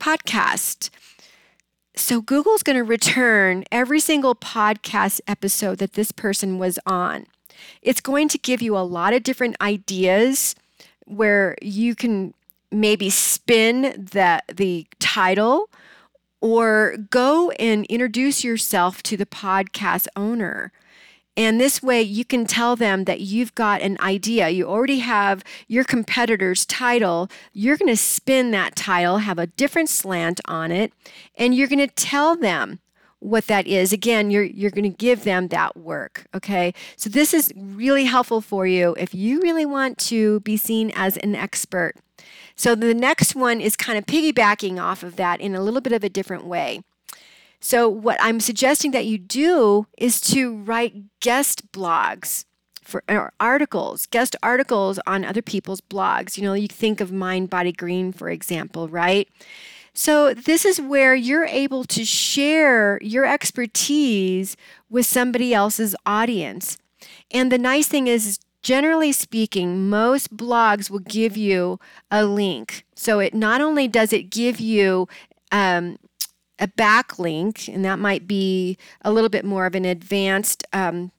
podcast. 0.00 0.88
So, 1.96 2.22
Google's 2.22 2.62
going 2.62 2.76
to 2.76 2.84
return 2.84 3.64
every 3.70 4.00
single 4.00 4.34
podcast 4.34 5.20
episode 5.26 5.78
that 5.78 5.92
this 5.92 6.10
person 6.10 6.58
was 6.58 6.78
on. 6.86 7.26
It's 7.82 8.00
going 8.00 8.28
to 8.28 8.38
give 8.38 8.62
you 8.62 8.76
a 8.76 8.80
lot 8.80 9.14
of 9.14 9.22
different 9.22 9.56
ideas 9.60 10.54
where 11.06 11.56
you 11.60 11.94
can 11.94 12.34
maybe 12.70 13.10
spin 13.10 13.82
the, 14.12 14.42
the 14.52 14.86
title 14.98 15.68
or 16.40 16.96
go 17.10 17.50
and 17.52 17.86
introduce 17.86 18.44
yourself 18.44 19.02
to 19.04 19.16
the 19.16 19.26
podcast 19.26 20.06
owner. 20.16 20.72
And 21.36 21.60
this 21.60 21.82
way, 21.82 22.00
you 22.00 22.24
can 22.24 22.46
tell 22.46 22.76
them 22.76 23.04
that 23.04 23.20
you've 23.20 23.54
got 23.54 23.82
an 23.82 23.96
idea. 24.00 24.50
You 24.50 24.68
already 24.68 25.00
have 25.00 25.42
your 25.66 25.82
competitor's 25.82 26.64
title. 26.64 27.28
You're 27.52 27.76
going 27.76 27.90
to 27.90 27.96
spin 27.96 28.52
that 28.52 28.76
title, 28.76 29.18
have 29.18 29.38
a 29.38 29.48
different 29.48 29.88
slant 29.88 30.40
on 30.44 30.70
it, 30.70 30.92
and 31.34 31.54
you're 31.54 31.66
going 31.66 31.86
to 31.86 31.94
tell 31.94 32.36
them 32.36 32.78
what 33.24 33.46
that 33.46 33.66
is. 33.66 33.92
Again, 33.92 34.30
you're 34.30 34.44
you're 34.44 34.70
going 34.70 34.90
to 34.90 34.96
give 34.96 35.24
them 35.24 35.48
that 35.48 35.76
work, 35.76 36.26
okay? 36.34 36.74
So 36.96 37.08
this 37.08 37.32
is 37.32 37.52
really 37.56 38.04
helpful 38.04 38.40
for 38.40 38.66
you 38.66 38.94
if 38.98 39.14
you 39.14 39.40
really 39.40 39.66
want 39.66 39.98
to 40.10 40.40
be 40.40 40.56
seen 40.56 40.92
as 40.94 41.16
an 41.18 41.34
expert. 41.34 41.94
So 42.54 42.74
the 42.74 42.94
next 42.94 43.34
one 43.34 43.60
is 43.60 43.76
kind 43.76 43.98
of 43.98 44.06
piggybacking 44.06 44.80
off 44.80 45.02
of 45.02 45.16
that 45.16 45.40
in 45.40 45.54
a 45.54 45.62
little 45.62 45.80
bit 45.80 45.92
of 45.92 46.04
a 46.04 46.08
different 46.08 46.44
way. 46.44 46.82
So 47.60 47.88
what 47.88 48.18
I'm 48.20 48.40
suggesting 48.40 48.90
that 48.90 49.06
you 49.06 49.16
do 49.16 49.86
is 49.96 50.20
to 50.32 50.54
write 50.54 51.20
guest 51.20 51.72
blogs 51.72 52.44
for 52.82 53.02
articles, 53.40 54.04
guest 54.06 54.36
articles 54.42 55.00
on 55.06 55.24
other 55.24 55.40
people's 55.40 55.80
blogs. 55.80 56.36
You 56.36 56.44
know, 56.44 56.52
you 56.52 56.68
think 56.68 57.00
of 57.00 57.10
Mind 57.10 57.48
Body 57.48 57.72
Green, 57.72 58.12
for 58.12 58.28
example, 58.28 58.88
right? 58.88 59.26
So, 59.94 60.34
this 60.34 60.64
is 60.64 60.80
where 60.80 61.14
you're 61.14 61.44
able 61.44 61.84
to 61.84 62.04
share 62.04 62.98
your 63.00 63.24
expertise 63.24 64.56
with 64.90 65.06
somebody 65.06 65.54
else's 65.54 65.94
audience. 66.04 66.76
And 67.30 67.52
the 67.52 67.58
nice 67.58 67.86
thing 67.86 68.08
is, 68.08 68.40
generally 68.60 69.12
speaking, 69.12 69.88
most 69.88 70.36
blogs 70.36 70.90
will 70.90 70.98
give 70.98 71.36
you 71.36 71.78
a 72.10 72.24
link. 72.24 72.84
So, 72.96 73.20
it 73.20 73.34
not 73.34 73.60
only 73.60 73.86
does 73.86 74.12
it 74.12 74.30
give 74.30 74.58
you 74.58 75.06
um, 75.52 75.96
a 76.58 76.66
backlink, 76.66 77.72
and 77.72 77.84
that 77.84 78.00
might 78.00 78.26
be 78.26 78.76
a 79.02 79.12
little 79.12 79.30
bit 79.30 79.44
more 79.44 79.64
of 79.64 79.76
an 79.76 79.84
advanced 79.84 80.64
um, 80.72 81.12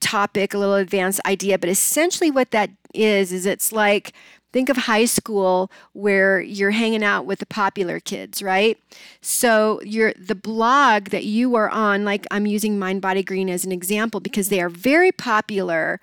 topic, 0.00 0.52
a 0.52 0.58
little 0.58 0.74
advanced 0.74 1.20
idea. 1.24 1.58
But 1.58 1.70
essentially, 1.70 2.30
what 2.30 2.50
that 2.50 2.68
is, 2.92 3.32
is 3.32 3.46
it's 3.46 3.72
like 3.72 4.12
think 4.54 4.68
of 4.68 4.76
high 4.76 5.04
school 5.04 5.68
where 5.94 6.40
you're 6.40 6.70
hanging 6.70 7.02
out 7.02 7.26
with 7.26 7.40
the 7.40 7.46
popular 7.46 7.98
kids, 7.98 8.40
right? 8.40 8.78
So 9.20 9.82
you're 9.82 10.14
the 10.14 10.36
blog 10.36 11.06
that 11.06 11.24
you 11.24 11.56
are 11.56 11.68
on, 11.68 12.04
like 12.04 12.24
I'm 12.30 12.46
using 12.46 12.78
Mind 12.78 13.02
Body 13.02 13.24
Green 13.24 13.50
as 13.50 13.64
an 13.64 13.72
example 13.72 14.20
because 14.20 14.50
they 14.50 14.60
are 14.60 14.68
very 14.68 15.10
popular. 15.10 16.00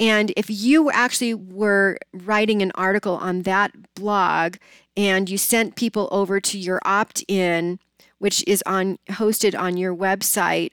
And 0.00 0.32
if 0.36 0.50
you 0.50 0.90
actually 0.90 1.32
were 1.32 1.98
writing 2.12 2.60
an 2.60 2.72
article 2.74 3.18
on 3.18 3.42
that 3.42 3.70
blog 3.94 4.56
and 4.96 5.30
you 5.30 5.38
sent 5.38 5.76
people 5.76 6.08
over 6.10 6.40
to 6.40 6.58
your 6.58 6.80
opt 6.84 7.24
in, 7.28 7.78
which 8.18 8.42
is 8.48 8.64
on 8.66 8.98
hosted 9.10 9.56
on 9.56 9.76
your 9.76 9.94
website, 9.94 10.72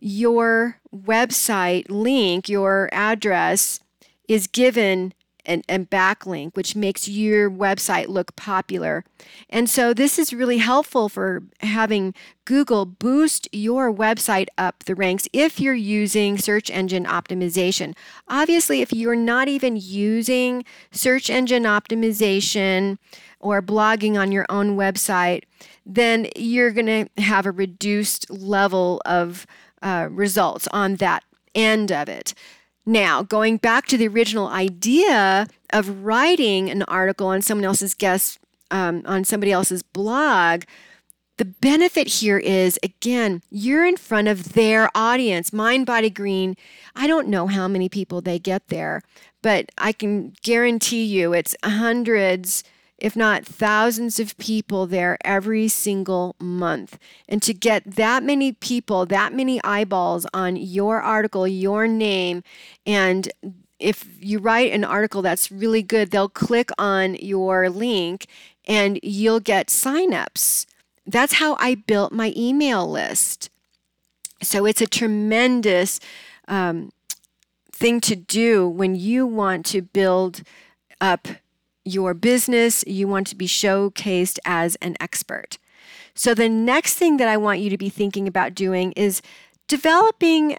your 0.00 0.80
website 0.92 1.86
link, 1.88 2.48
your 2.48 2.88
address 2.90 3.78
is 4.26 4.48
given 4.48 5.14
and, 5.46 5.64
and 5.68 5.88
backlink, 5.88 6.54
which 6.54 6.76
makes 6.76 7.08
your 7.08 7.50
website 7.50 8.08
look 8.08 8.36
popular. 8.36 9.04
And 9.48 9.68
so 9.68 9.94
this 9.94 10.18
is 10.18 10.32
really 10.32 10.58
helpful 10.58 11.08
for 11.08 11.42
having 11.60 12.14
Google 12.44 12.84
boost 12.84 13.48
your 13.52 13.92
website 13.92 14.46
up 14.56 14.84
the 14.84 14.94
ranks 14.94 15.28
if 15.32 15.60
you're 15.60 15.74
using 15.74 16.38
search 16.38 16.70
engine 16.70 17.04
optimization. 17.04 17.94
Obviously, 18.28 18.80
if 18.80 18.92
you're 18.92 19.16
not 19.16 19.48
even 19.48 19.76
using 19.76 20.64
search 20.90 21.30
engine 21.30 21.64
optimization 21.64 22.98
or 23.40 23.62
blogging 23.62 24.18
on 24.18 24.32
your 24.32 24.46
own 24.48 24.76
website, 24.76 25.42
then 25.86 26.28
you're 26.36 26.70
going 26.70 26.86
to 26.86 27.22
have 27.22 27.46
a 27.46 27.50
reduced 27.50 28.30
level 28.30 29.00
of 29.04 29.46
uh, 29.82 30.08
results 30.10 30.68
on 30.72 30.96
that 30.96 31.24
end 31.54 31.90
of 31.92 32.08
it. 32.08 32.34
Now, 32.88 33.22
going 33.22 33.58
back 33.58 33.86
to 33.88 33.98
the 33.98 34.08
original 34.08 34.48
idea 34.48 35.46
of 35.74 36.06
writing 36.06 36.70
an 36.70 36.84
article 36.84 37.26
on 37.26 37.42
someone 37.42 37.66
else's 37.66 37.92
guest, 37.92 38.38
um, 38.70 39.02
on 39.04 39.24
somebody 39.24 39.52
else's 39.52 39.82
blog, 39.82 40.62
the 41.36 41.44
benefit 41.44 42.06
here 42.06 42.38
is 42.38 42.78
again, 42.82 43.42
you're 43.50 43.84
in 43.84 43.98
front 43.98 44.28
of 44.28 44.54
their 44.54 44.88
audience. 44.94 45.52
Mind 45.52 45.84
Body 45.84 46.08
Green, 46.08 46.56
I 46.96 47.06
don't 47.06 47.28
know 47.28 47.46
how 47.46 47.68
many 47.68 47.90
people 47.90 48.22
they 48.22 48.38
get 48.38 48.68
there, 48.68 49.02
but 49.42 49.70
I 49.76 49.92
can 49.92 50.32
guarantee 50.42 51.04
you 51.04 51.34
it's 51.34 51.54
hundreds 51.62 52.64
if 52.98 53.14
not 53.14 53.46
thousands 53.46 54.18
of 54.18 54.36
people 54.38 54.86
there 54.86 55.16
every 55.24 55.68
single 55.68 56.34
month. 56.40 56.98
And 57.28 57.42
to 57.42 57.54
get 57.54 57.96
that 57.96 58.22
many 58.22 58.52
people, 58.52 59.06
that 59.06 59.32
many 59.32 59.62
eyeballs 59.62 60.26
on 60.34 60.56
your 60.56 61.00
article, 61.00 61.46
your 61.46 61.86
name, 61.86 62.42
and 62.86 63.30
if 63.78 64.08
you 64.20 64.40
write 64.40 64.72
an 64.72 64.84
article 64.84 65.22
that's 65.22 65.52
really 65.52 65.82
good, 65.82 66.10
they'll 66.10 66.28
click 66.28 66.70
on 66.78 67.14
your 67.16 67.70
link 67.70 68.26
and 68.66 68.98
you'll 69.02 69.40
get 69.40 69.68
signups. 69.68 70.66
That's 71.06 71.34
how 71.34 71.56
I 71.60 71.76
built 71.76 72.12
my 72.12 72.32
email 72.36 72.90
list. 72.90 73.50
So 74.42 74.66
it's 74.66 74.80
a 74.80 74.86
tremendous 74.86 76.00
um, 76.48 76.90
thing 77.72 78.00
to 78.02 78.16
do 78.16 78.68
when 78.68 78.94
you 78.94 79.26
want 79.26 79.64
to 79.66 79.82
build 79.82 80.42
up 81.00 81.28
your 81.88 82.14
business, 82.14 82.84
you 82.86 83.08
want 83.08 83.26
to 83.28 83.36
be 83.36 83.46
showcased 83.46 84.38
as 84.44 84.76
an 84.76 84.96
expert. 85.00 85.58
So, 86.14 86.34
the 86.34 86.48
next 86.48 86.94
thing 86.94 87.16
that 87.18 87.28
I 87.28 87.36
want 87.36 87.60
you 87.60 87.70
to 87.70 87.78
be 87.78 87.88
thinking 87.88 88.26
about 88.26 88.54
doing 88.54 88.92
is 88.92 89.22
developing 89.68 90.56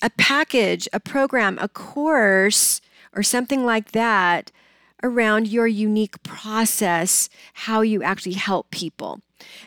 a 0.00 0.10
package, 0.10 0.88
a 0.92 1.00
program, 1.00 1.58
a 1.60 1.68
course, 1.68 2.80
or 3.14 3.22
something 3.22 3.64
like 3.64 3.92
that 3.92 4.50
around 5.02 5.48
your 5.48 5.66
unique 5.66 6.22
process, 6.22 7.28
how 7.54 7.80
you 7.80 8.02
actually 8.02 8.34
help 8.34 8.70
people. 8.70 9.20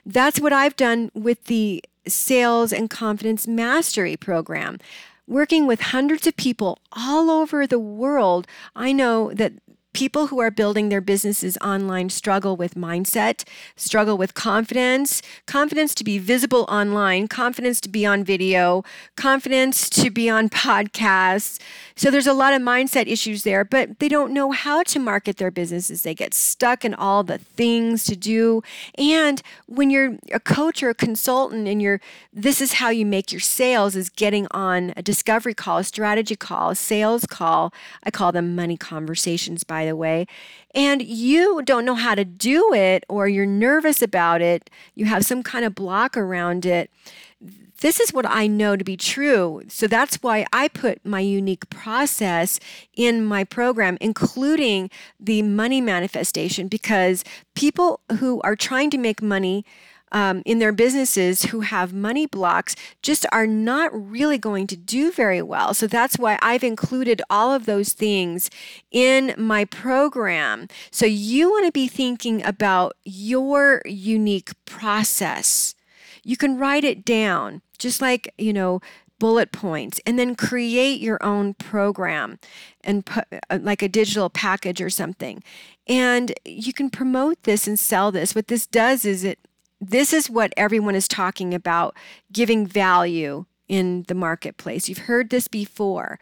That's 0.05 0.39
what 0.39 0.53
I've 0.53 0.75
done 0.75 1.11
with 1.13 1.45
the 1.45 1.83
Sales 2.07 2.71
and 2.71 2.89
Confidence 2.89 3.47
Mastery 3.47 4.15
program. 4.15 4.79
Working 5.27 5.65
with 5.65 5.81
hundreds 5.81 6.27
of 6.27 6.37
people 6.37 6.79
all 6.91 7.31
over 7.31 7.65
the 7.65 7.79
world, 7.79 8.45
I 8.75 8.91
know 8.91 9.33
that 9.33 9.53
people 9.95 10.27
who 10.27 10.39
are 10.39 10.51
building 10.51 10.89
their 10.89 10.99
businesses 10.99 11.57
online 11.61 12.09
struggle 12.09 12.57
with 12.57 12.75
mindset, 12.75 13.45
struggle 13.77 14.17
with 14.17 14.33
confidence, 14.33 15.21
confidence 15.45 15.95
to 15.95 16.03
be 16.03 16.17
visible 16.17 16.65
online, 16.67 17.29
confidence 17.29 17.79
to 17.79 17.87
be 17.87 18.05
on 18.05 18.21
video, 18.21 18.83
confidence 19.15 19.89
to 19.89 20.11
be 20.11 20.29
on 20.29 20.49
podcasts. 20.49 21.61
So 21.95 22.11
there's 22.11 22.27
a 22.27 22.33
lot 22.33 22.53
of 22.53 22.61
mindset 22.61 23.07
issues 23.07 23.43
there, 23.43 23.63
but 23.63 23.99
they 23.99 24.09
don't 24.09 24.33
know 24.33 24.51
how 24.51 24.83
to 24.83 24.99
market 24.99 25.37
their 25.37 25.49
businesses. 25.49 26.03
They 26.03 26.13
get 26.13 26.33
stuck 26.33 26.83
in 26.83 26.93
all 26.93 27.23
the 27.23 27.37
things 27.37 28.03
to 28.03 28.17
do. 28.17 28.63
And 28.97 29.41
when 29.65 29.89
you're 29.89 30.17
a 30.33 30.41
coach 30.41 30.83
or 30.83 30.89
a 30.89 30.95
consultant 30.95 31.69
and 31.69 31.81
you're 31.81 32.01
this 32.33 32.59
is 32.59 32.73
how 32.73 32.89
you 32.89 33.05
make 33.05 33.31
your 33.31 33.39
sales 33.39 33.95
is 33.95 34.09
getting 34.09 34.45
on 34.51 34.93
a 34.97 35.01
discovery 35.01 35.53
call, 35.53 35.77
a 35.77 35.83
strategy 35.85 36.35
call, 36.35 36.71
a 36.71 36.75
sales 36.75 37.25
call. 37.25 37.73
I 38.03 38.11
call 38.11 38.33
them 38.33 38.55
money 38.55 38.75
conversations 38.75 39.63
by 39.63 39.84
the 39.85 39.95
way, 39.95 40.27
and 40.73 41.01
you 41.01 41.61
don't 41.63 41.85
know 41.85 41.95
how 41.95 42.15
to 42.15 42.25
do 42.25 42.73
it 42.73 43.05
or 43.07 43.27
you're 43.27 43.45
nervous 43.45 44.01
about 44.01 44.41
it, 44.41 44.69
you 44.93 45.05
have 45.05 45.25
some 45.25 45.43
kind 45.43 45.65
of 45.65 45.73
block 45.75 46.17
around 46.17 46.65
it. 46.65 46.89
This 47.81 47.99
is 47.99 48.13
what 48.13 48.25
I 48.25 48.47
know 48.47 48.77
to 48.77 48.83
be 48.83 48.95
true. 48.95 49.61
So 49.67 49.85
that's 49.85 50.15
why 50.23 50.45
I 50.53 50.69
put 50.69 51.05
my 51.05 51.19
unique 51.19 51.69
process 51.69 52.59
in 52.95 53.23
my 53.23 53.43
program, 53.43 53.97
including 53.99 54.89
the 55.19 55.41
money 55.41 55.81
manifestation, 55.81 56.67
because 56.69 57.23
people 57.53 57.99
who 58.19 58.41
are 58.41 58.55
trying 58.55 58.89
to 58.91 58.97
make 58.97 59.21
money 59.21 59.65
um, 60.11 60.41
in 60.45 60.59
their 60.59 60.71
businesses 60.71 61.43
who 61.45 61.61
have 61.61 61.93
money 61.93 62.25
blocks 62.25 62.75
just 63.01 63.25
are 63.31 63.47
not 63.47 63.91
really 63.93 64.37
going 64.37 64.67
to 64.67 64.77
do 64.77 65.11
very 65.11 65.41
well. 65.41 65.73
So 65.73 65.87
that's 65.87 66.17
why 66.17 66.39
I've 66.41 66.63
included 66.63 67.21
all 67.29 67.53
of 67.53 67.65
those 67.65 67.93
things 67.93 68.49
in 68.91 69.33
my 69.37 69.65
program. 69.65 70.67
So 70.91 71.05
you 71.05 71.49
want 71.49 71.65
to 71.65 71.71
be 71.71 71.87
thinking 71.87 72.45
about 72.45 72.95
your 73.03 73.81
unique 73.85 74.51
process. 74.65 75.75
You 76.23 76.37
can 76.37 76.57
write 76.57 76.83
it 76.83 77.05
down, 77.05 77.61
just 77.77 78.01
like, 78.01 78.33
you 78.37 78.53
know, 78.53 78.81
bullet 79.19 79.51
points 79.51 79.99
and 80.05 80.19
then 80.19 80.35
create 80.35 80.99
your 80.99 81.21
own 81.23 81.53
program 81.53 82.37
and 82.83 83.05
put 83.05 83.25
uh, 83.49 83.59
like 83.61 83.81
a 83.81 83.87
digital 83.87 84.29
package 84.29 84.81
or 84.81 84.89
something 84.89 85.41
and 85.87 86.33
you 86.43 86.73
can 86.73 86.89
promote 86.89 87.41
this 87.43 87.65
and 87.65 87.79
sell 87.79 88.11
this 88.11 88.35
what 88.35 88.49
this 88.49 88.67
does 88.67 89.05
is 89.05 89.23
it 89.23 89.39
this 89.81 90.13
is 90.13 90.29
what 90.29 90.53
everyone 90.55 90.95
is 90.95 91.07
talking 91.07 91.53
about 91.53 91.95
giving 92.31 92.65
value 92.65 93.45
in 93.67 94.03
the 94.07 94.15
marketplace. 94.15 94.87
You've 94.87 94.99
heard 94.99 95.29
this 95.29 95.47
before. 95.47 96.19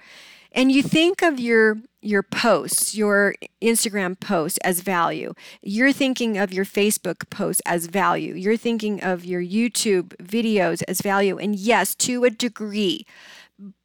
And 0.51 0.71
you 0.71 0.83
think 0.83 1.21
of 1.21 1.39
your 1.39 1.77
your 2.01 2.21
posts, 2.21 2.95
your 2.95 3.33
Instagram 3.61 4.19
posts 4.19 4.59
as 4.59 4.81
value. 4.81 5.33
You're 5.61 5.93
thinking 5.93 6.37
of 6.37 6.51
your 6.51 6.65
Facebook 6.65 7.29
posts 7.29 7.61
as 7.65 7.87
value. 7.87 8.35
You're 8.35 8.57
thinking 8.57 9.01
of 9.01 9.23
your 9.23 9.41
YouTube 9.41 10.09
videos 10.17 10.83
as 10.87 11.01
value. 11.01 11.37
And 11.37 11.55
yes, 11.55 11.95
to 11.95 12.25
a 12.25 12.29
degree. 12.29 13.05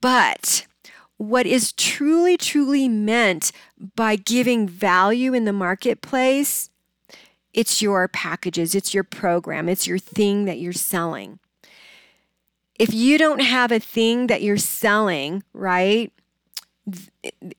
But 0.00 0.66
what 1.16 1.46
is 1.46 1.72
truly, 1.72 2.37
truly 2.37 2.88
meant 2.88 3.52
by 3.94 4.16
giving 4.16 4.68
value 4.68 5.33
in 5.33 5.44
the 5.44 5.52
marketplace 5.52 6.70
it's 7.53 7.83
your 7.83 8.07
packages, 8.09 8.75
it's 8.75 8.95
your 8.95 9.05
program, 9.05 9.69
it's 9.69 9.87
your 9.87 9.99
thing 9.99 10.45
that 10.45 10.59
you're 10.59 10.73
selling. 10.73 11.39
If 12.79 12.95
you 12.95 13.19
don't 13.19 13.41
have 13.41 13.73
a 13.73 13.81
thing 13.81 14.29
that 14.29 14.43
you're 14.43 14.57
selling, 14.57 15.43
right, 15.53 16.13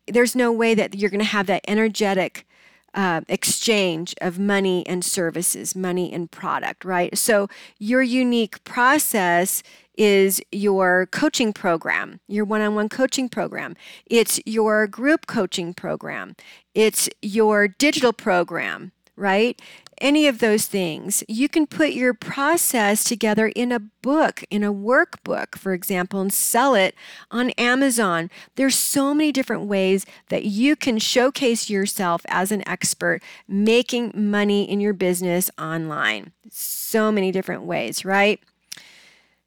there's 0.08 0.36
no 0.36 0.52
way 0.52 0.74
that 0.74 0.96
you're 0.96 1.10
going 1.10 1.20
to 1.20 1.26
have 1.26 1.48
that 1.48 1.66
energetic 1.68 2.48
uh, 2.94 3.22
exchange 3.28 4.16
of 4.22 4.40
money 4.40 4.86
and 4.88 5.06
services, 5.06 5.76
money 5.76 6.12
and 6.12 6.32
product, 6.32 6.84
right? 6.84 7.16
So, 7.18 7.48
your 7.78 8.02
unique 8.02 8.64
process 8.64 9.62
is 9.96 10.42
your 10.52 11.08
coaching 11.12 11.52
program, 11.54 12.20
your 12.28 12.46
one 12.46 12.62
on 12.62 12.74
one 12.74 12.90
coaching 12.90 13.30
program, 13.30 13.76
it's 14.06 14.40
your 14.46 14.88
group 14.88 15.28
coaching 15.28 15.74
program, 15.74 16.36
it's 16.74 17.10
your 17.22 17.68
digital 17.68 18.14
program, 18.14 18.92
right? 19.20 19.62
Any 20.00 20.28
of 20.28 20.40
those 20.40 20.66
things. 20.66 21.24
You 21.28 21.50
can 21.50 21.68
put 21.68 21.92
your 21.92 22.14
process 22.14 23.04
together 23.04 23.48
in 23.50 23.72
a 23.72 23.80
book, 23.80 24.44
in 24.50 24.64
a 24.64 24.74
workbook, 24.74 25.58
for 25.58 25.74
example, 25.74 26.22
and 26.22 26.32
sell 26.32 26.74
it 26.74 26.96
on 27.30 27.50
Amazon. 27.52 28.30
There's 28.56 28.76
so 28.76 29.14
many 29.14 29.34
different 29.34 29.64
ways 29.64 30.06
that 30.30 30.46
you 30.46 30.78
can 30.78 31.00
showcase 31.00 31.70
yourself 31.70 32.22
as 32.30 32.52
an 32.52 32.68
expert 32.68 33.22
making 33.48 34.14
money 34.16 34.64
in 34.70 34.80
your 34.80 34.94
business 34.94 35.52
online. 35.60 36.32
So 36.50 37.12
many 37.12 37.32
different 37.32 37.64
ways, 37.64 38.06
right? 38.06 38.40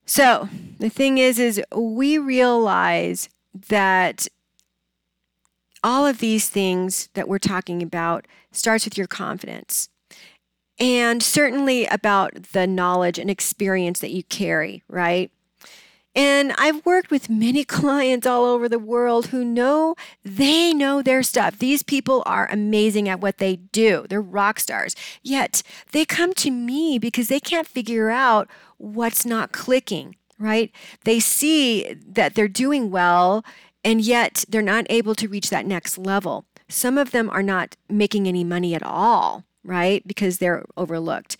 So, 0.04 0.48
the 0.78 0.90
thing 0.90 1.16
is 1.18 1.38
is 1.38 1.62
we 1.74 2.18
realize 2.18 3.28
that 3.68 4.28
all 5.82 6.06
of 6.06 6.18
these 6.18 6.48
things 6.48 7.08
that 7.14 7.28
we're 7.28 7.38
talking 7.38 7.82
about 7.82 8.26
starts 8.50 8.84
with 8.84 8.96
your 8.96 9.06
confidence 9.06 9.88
and 10.78 11.22
certainly 11.22 11.86
about 11.86 12.34
the 12.52 12.66
knowledge 12.66 13.18
and 13.18 13.30
experience 13.30 14.00
that 14.00 14.10
you 14.10 14.22
carry, 14.24 14.82
right? 14.88 15.30
And 16.14 16.52
I've 16.58 16.84
worked 16.84 17.10
with 17.10 17.30
many 17.30 17.64
clients 17.78 18.26
all 18.26 18.44
over 18.44 18.68
the 18.68 18.78
world 18.78 19.26
who 19.26 19.44
know 19.44 19.94
they 20.24 20.72
know 20.74 21.02
their 21.02 21.22
stuff. 21.22 21.58
These 21.58 21.82
people 21.82 22.22
are 22.26 22.48
amazing 22.50 23.08
at 23.08 23.20
what 23.20 23.38
they 23.38 23.56
do. 23.56 24.06
They're 24.08 24.20
rock 24.20 24.60
stars. 24.60 24.94
Yet 25.22 25.62
they 25.92 26.04
come 26.04 26.34
to 26.34 26.50
me 26.50 26.98
because 26.98 27.28
they 27.28 27.40
can't 27.40 27.66
figure 27.66 28.10
out 28.10 28.48
what's 28.78 29.24
not 29.24 29.52
clicking, 29.52 30.16
right? 30.38 30.70
They 31.04 31.20
see 31.20 31.94
that 32.06 32.34
they're 32.34 32.48
doing 32.48 32.90
well 32.90 33.44
and 33.84 34.00
yet 34.00 34.44
they're 34.48 34.62
not 34.62 34.86
able 34.88 35.14
to 35.16 35.28
reach 35.28 35.50
that 35.50 35.66
next 35.66 35.98
level. 35.98 36.44
Some 36.68 36.98
of 36.98 37.10
them 37.10 37.28
are 37.30 37.42
not 37.42 37.76
making 37.88 38.26
any 38.26 38.44
money 38.44 38.74
at 38.74 38.82
all, 38.82 39.44
right? 39.64 40.06
Because 40.06 40.38
they're 40.38 40.64
overlooked. 40.76 41.36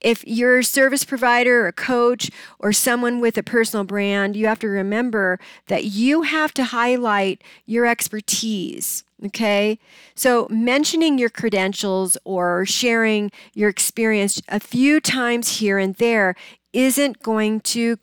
If 0.00 0.26
you're 0.26 0.58
a 0.58 0.64
service 0.64 1.04
provider, 1.04 1.68
a 1.68 1.72
coach, 1.72 2.28
or 2.58 2.72
someone 2.72 3.20
with 3.20 3.38
a 3.38 3.42
personal 3.42 3.84
brand, 3.84 4.34
you 4.34 4.46
have 4.48 4.58
to 4.60 4.68
remember 4.68 5.38
that 5.68 5.84
you 5.84 6.22
have 6.22 6.52
to 6.54 6.64
highlight 6.64 7.42
your 7.66 7.86
expertise. 7.86 9.04
Okay. 9.24 9.78
So 10.16 10.48
mentioning 10.50 11.18
your 11.18 11.30
credentials 11.30 12.18
or 12.24 12.66
sharing 12.66 13.30
your 13.54 13.68
experience 13.68 14.42
a 14.48 14.58
few 14.58 15.00
times 15.00 15.58
here 15.58 15.78
and 15.78 15.94
there 15.94 16.34
isn't 16.72 17.22
going 17.22 17.60
to 17.60 17.98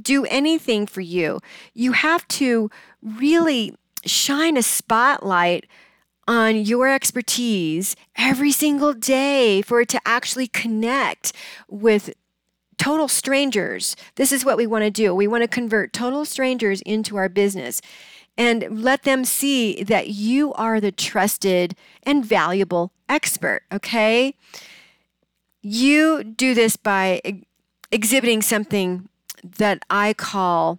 do 0.00 0.26
anything 0.26 0.86
for 0.86 1.00
you. 1.00 1.40
You 1.72 1.92
have 1.92 2.26
to 2.28 2.70
really 3.02 3.74
shine 4.04 4.56
a 4.56 4.62
spotlight 4.62 5.66
on 6.28 6.56
your 6.56 6.88
expertise 6.88 7.96
every 8.16 8.52
single 8.52 8.94
day 8.94 9.60
for 9.62 9.80
it 9.80 9.88
to 9.88 10.00
actually 10.04 10.46
connect 10.46 11.32
with 11.68 12.14
total 12.78 13.08
strangers. 13.08 13.96
This 14.16 14.32
is 14.32 14.44
what 14.44 14.56
we 14.56 14.66
want 14.66 14.84
to 14.84 14.90
do. 14.90 15.14
We 15.14 15.26
want 15.26 15.42
to 15.42 15.48
convert 15.48 15.92
total 15.92 16.24
strangers 16.24 16.80
into 16.82 17.16
our 17.16 17.28
business 17.28 17.80
and 18.36 18.82
let 18.82 19.02
them 19.02 19.24
see 19.24 19.82
that 19.84 20.08
you 20.08 20.52
are 20.54 20.80
the 20.80 20.92
trusted 20.92 21.76
and 22.02 22.24
valuable 22.24 22.92
expert, 23.08 23.62
okay? 23.70 24.34
You 25.60 26.24
do 26.24 26.54
this 26.54 26.76
by 26.76 27.20
exhibiting 27.90 28.42
something 28.42 29.08
that 29.44 29.84
I 29.90 30.14
call 30.14 30.78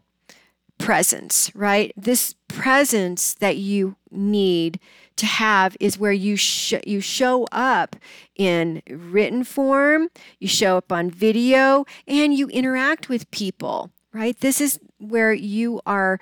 presence, 0.77 1.51
right? 1.55 1.93
This 1.95 2.35
presence 2.47 3.33
that 3.35 3.57
you 3.57 3.95
need 4.11 4.79
to 5.15 5.25
have 5.25 5.77
is 5.79 5.97
where 5.97 6.11
you 6.11 6.35
sh- 6.35 6.73
you 6.85 6.99
show 6.99 7.45
up 7.51 7.95
in 8.35 8.81
written 8.89 9.43
form, 9.43 10.09
you 10.39 10.47
show 10.47 10.77
up 10.77 10.91
on 10.91 11.09
video, 11.09 11.85
and 12.07 12.33
you 12.33 12.47
interact 12.49 13.09
with 13.09 13.29
people, 13.31 13.91
right? 14.11 14.39
This 14.39 14.59
is 14.59 14.79
where 14.97 15.33
you 15.33 15.81
are 15.85 16.19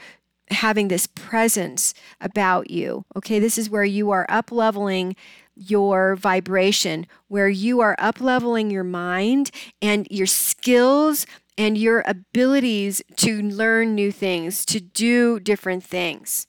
having 0.49 0.89
this 0.89 1.07
presence 1.07 1.93
about 2.19 2.69
you. 2.69 3.05
Okay, 3.15 3.39
this 3.39 3.57
is 3.57 3.69
where 3.69 3.85
you 3.85 4.11
are 4.11 4.25
up 4.29 4.51
leveling 4.51 5.15
your 5.55 6.15
vibration, 6.15 7.05
where 7.27 7.49
you 7.49 7.79
are 7.81 7.95
up 7.99 8.19
leveling 8.19 8.71
your 8.71 8.83
mind 8.83 9.51
and 9.81 10.07
your 10.09 10.27
skills 10.27 11.25
and 11.62 11.78
your 11.78 12.04
abilities 12.08 13.04
to 13.15 13.39
learn 13.39 13.93
new 13.93 14.12
things, 14.12 14.65
to 14.65 14.80
do 14.80 15.39
different 15.39 15.84
things. 15.84 16.47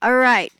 All 0.00 0.14
right, 0.14 0.52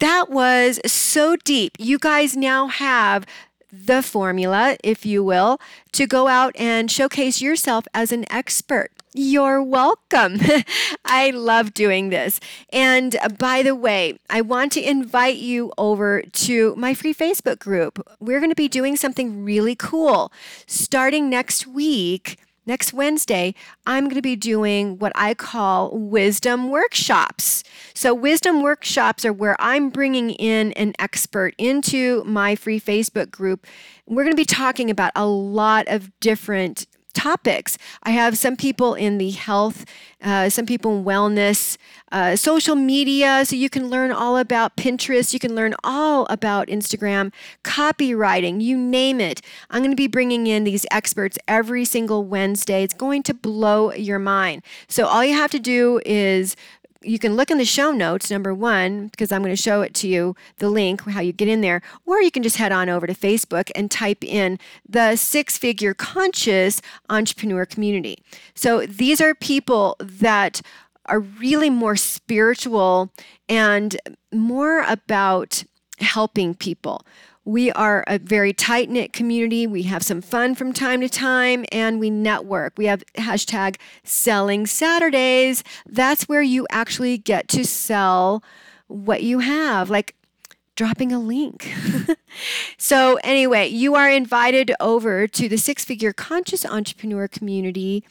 that 0.00 0.30
was 0.30 0.80
so 0.84 1.36
deep. 1.36 1.76
You 1.78 2.00
guys 2.00 2.36
now 2.36 2.66
have 2.66 3.24
the 3.72 4.02
formula, 4.02 4.76
if 4.82 5.06
you 5.06 5.22
will, 5.22 5.60
to 5.92 6.08
go 6.08 6.26
out 6.26 6.56
and 6.56 6.90
showcase 6.90 7.40
yourself 7.40 7.86
as 7.94 8.10
an 8.10 8.24
expert. 8.32 8.90
You're 9.14 9.62
welcome. 9.62 10.40
I 11.04 11.30
love 11.30 11.72
doing 11.72 12.08
this. 12.08 12.40
And 12.72 13.14
uh, 13.22 13.28
by 13.28 13.62
the 13.62 13.76
way, 13.76 14.18
I 14.28 14.40
want 14.40 14.72
to 14.72 14.82
invite 14.82 15.36
you 15.36 15.72
over 15.78 16.22
to 16.22 16.74
my 16.74 16.94
free 16.94 17.14
Facebook 17.14 17.60
group. 17.60 18.04
We're 18.18 18.40
going 18.40 18.50
to 18.50 18.56
be 18.56 18.66
doing 18.66 18.96
something 18.96 19.44
really 19.44 19.76
cool 19.76 20.32
starting 20.66 21.30
next 21.30 21.64
week 21.68 22.36
next 22.70 22.92
Wednesday, 22.92 23.52
I'm 23.84 24.04
going 24.04 24.14
to 24.14 24.22
be 24.22 24.36
doing 24.36 24.96
what 25.00 25.10
I 25.16 25.34
call 25.34 25.90
wisdom 25.90 26.70
workshops. 26.70 27.64
So, 27.94 28.14
wisdom 28.14 28.62
workshops 28.62 29.24
are 29.24 29.32
where 29.32 29.56
I'm 29.58 29.90
bringing 29.90 30.30
in 30.30 30.70
an 30.74 30.94
expert 31.00 31.54
into 31.58 32.22
my 32.22 32.54
free 32.54 32.80
Facebook 32.80 33.32
group. 33.32 33.66
We're 34.06 34.22
going 34.22 34.36
to 34.36 34.40
be 34.40 34.44
talking 34.44 34.88
about 34.88 35.10
a 35.16 35.26
lot 35.26 35.88
of 35.88 36.12
different 36.20 36.86
topics. 37.20 37.76
I 38.02 38.12
have 38.12 38.38
some 38.38 38.56
people 38.56 38.94
in 38.94 39.18
the 39.18 39.30
health, 39.32 39.84
uh, 40.22 40.48
some 40.48 40.64
people 40.64 40.96
in 40.96 41.04
wellness, 41.04 41.76
uh, 42.10 42.34
social 42.34 42.74
media. 42.74 43.44
So 43.44 43.56
you 43.56 43.68
can 43.68 43.90
learn 43.90 44.10
all 44.10 44.38
about 44.38 44.76
Pinterest. 44.76 45.34
You 45.34 45.38
can 45.38 45.54
learn 45.54 45.74
all 45.84 46.26
about 46.30 46.68
Instagram, 46.68 47.30
copywriting, 47.62 48.62
you 48.62 48.78
name 48.78 49.20
it. 49.20 49.42
I'm 49.68 49.82
going 49.82 49.92
to 49.92 49.96
be 49.96 50.06
bringing 50.06 50.46
in 50.46 50.64
these 50.64 50.86
experts 50.90 51.36
every 51.46 51.84
single 51.84 52.24
Wednesday. 52.24 52.82
It's 52.84 52.94
going 52.94 53.22
to 53.24 53.34
blow 53.34 53.92
your 53.92 54.18
mind. 54.18 54.62
So 54.88 55.06
all 55.06 55.22
you 55.22 55.34
have 55.34 55.50
to 55.50 55.60
do 55.60 56.00
is 56.06 56.56
you 57.02 57.18
can 57.18 57.34
look 57.34 57.50
in 57.50 57.58
the 57.58 57.64
show 57.64 57.92
notes, 57.92 58.30
number 58.30 58.52
one, 58.52 59.08
because 59.08 59.32
I'm 59.32 59.42
going 59.42 59.54
to 59.54 59.60
show 59.60 59.80
it 59.82 59.94
to 59.94 60.08
you, 60.08 60.36
the 60.58 60.68
link, 60.68 61.02
how 61.02 61.20
you 61.20 61.32
get 61.32 61.48
in 61.48 61.60
there, 61.60 61.82
or 62.04 62.20
you 62.20 62.30
can 62.30 62.42
just 62.42 62.56
head 62.56 62.72
on 62.72 62.88
over 62.88 63.06
to 63.06 63.14
Facebook 63.14 63.70
and 63.74 63.90
type 63.90 64.22
in 64.22 64.58
the 64.88 65.16
six 65.16 65.56
figure 65.56 65.94
conscious 65.94 66.82
entrepreneur 67.08 67.64
community. 67.64 68.18
So 68.54 68.84
these 68.86 69.20
are 69.20 69.34
people 69.34 69.96
that 69.98 70.60
are 71.06 71.20
really 71.20 71.70
more 71.70 71.96
spiritual 71.96 73.10
and 73.48 73.96
more 74.32 74.82
about 74.82 75.64
helping 75.98 76.54
people. 76.54 77.04
We 77.44 77.72
are 77.72 78.04
a 78.06 78.18
very 78.18 78.52
tight 78.52 78.90
knit 78.90 79.12
community. 79.12 79.66
We 79.66 79.84
have 79.84 80.02
some 80.02 80.20
fun 80.20 80.54
from 80.54 80.72
time 80.72 81.00
to 81.00 81.08
time 81.08 81.64
and 81.72 81.98
we 81.98 82.10
network. 82.10 82.74
We 82.76 82.86
have 82.86 83.02
hashtag 83.14 83.76
selling 84.04 84.66
Saturdays. 84.66 85.64
That's 85.86 86.28
where 86.28 86.42
you 86.42 86.66
actually 86.70 87.16
get 87.16 87.48
to 87.48 87.64
sell 87.64 88.44
what 88.88 89.22
you 89.22 89.38
have, 89.38 89.88
like 89.88 90.14
dropping 90.76 91.12
a 91.12 91.18
link. 91.18 91.72
so, 92.78 93.18
anyway, 93.24 93.68
you 93.68 93.94
are 93.94 94.10
invited 94.10 94.72
over 94.80 95.26
to 95.28 95.48
the 95.48 95.58
six 95.58 95.84
figure 95.84 96.12
conscious 96.12 96.64
entrepreneur 96.64 97.28
community, 97.28 98.04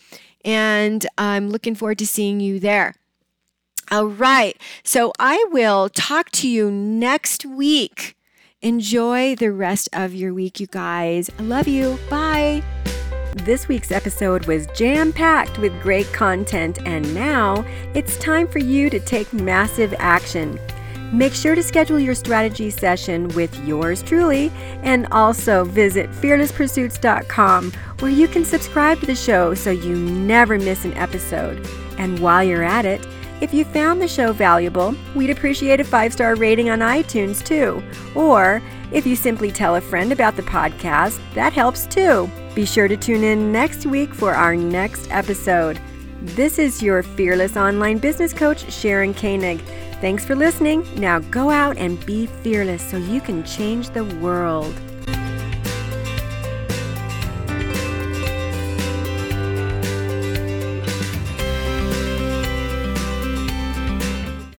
and 0.46 1.06
I'm 1.18 1.50
looking 1.50 1.76
forward 1.76 1.98
to 2.00 2.08
seeing 2.08 2.40
you 2.40 2.60
there. 2.60 2.96
All 3.92 4.06
right, 4.06 4.56
so 4.84 5.12
I 5.20 5.44
will 5.52 5.90
talk 5.90 6.30
to 6.32 6.48
you 6.48 6.70
next 6.70 7.44
week 7.46 8.16
Enjoy 8.62 9.36
the 9.36 9.54
rest 9.54 9.88
of 9.94 10.14
your 10.14 10.34
week, 10.34 10.60
you 10.60 10.68
guys. 10.68 11.30
I 11.40 11.44
love 11.44 11.66
you. 11.66 11.98
Bye. 12.10 12.62
This 13.46 13.70
week's 13.70 13.90
episode 13.90 14.48
was 14.48 14.68
jam 14.76 15.14
packed 15.14 15.58
with 15.60 15.82
great 15.82 16.12
content, 16.12 16.78
and 16.86 17.16
now 17.16 17.64
it's 17.94 18.18
time 18.18 18.50
for 18.50 18.60
you 18.60 18.90
to 18.90 19.00
take 19.00 19.32
massive 19.32 19.96
action. 19.98 20.60
Make 21.14 21.34
sure 21.34 21.56
to 21.56 21.64
schedule 21.64 22.02
your 22.02 22.16
strategy 22.16 22.70
session 22.70 23.30
with 23.30 23.56
yours 23.66 24.04
truly 24.04 24.52
and 24.84 25.08
also 25.08 25.64
visit 25.64 26.12
fearlesspursuits.com 26.12 27.72
where 28.00 28.12
you 28.12 28.28
can 28.28 28.44
subscribe 28.44 29.00
to 29.00 29.06
the 29.06 29.16
show 29.16 29.54
so 29.54 29.72
you 29.72 29.96
never 29.96 30.60
miss 30.60 30.84
an 30.84 30.94
episode. 30.96 31.66
And 31.98 32.20
while 32.20 32.44
you're 32.44 32.64
at 32.64 32.84
it, 32.86 33.08
if 33.42 33.54
you 33.54 33.66
found 33.66 34.02
the 34.02 34.08
show 34.08 34.34
valuable, 34.34 34.96
we'd 35.16 35.30
appreciate 35.30 35.80
a 35.80 35.84
five 35.84 36.14
star 36.14 36.36
rating 36.36 36.70
on 36.70 36.80
iTunes 36.80 37.44
too. 37.44 37.82
Or 38.16 38.62
if 38.92 39.06
you 39.06 39.16
simply 39.16 39.52
tell 39.52 39.76
a 39.76 39.82
friend 39.82 40.12
about 40.12 40.36
the 40.36 40.42
podcast, 40.44 41.20
that 41.34 41.54
helps 41.54 41.86
too. 41.86 42.30
Be 42.56 42.66
sure 42.66 42.88
to 42.88 42.98
tune 42.98 43.24
in 43.24 43.52
next 43.52 43.86
week 43.86 44.14
for 44.14 44.34
our 44.34 44.56
next 44.56 45.10
episode. 45.12 45.80
This 46.22 46.60
is 46.60 46.84
your 46.84 47.02
fearless 47.02 47.56
online 47.56 47.98
business 47.98 48.34
coach, 48.34 48.70
Sharon 48.72 49.14
Koenig. 49.14 49.62
Thanks 50.02 50.26
for 50.26 50.36
listening. 50.36 50.86
Now 51.00 51.20
go 51.20 51.50
out 51.50 51.78
and 51.78 52.04
be 52.06 52.26
fearless 52.26 52.82
so 52.82 52.98
you 52.98 53.22
can 53.22 53.44
change 53.44 53.90
the 53.92 54.06
world. 54.06 54.74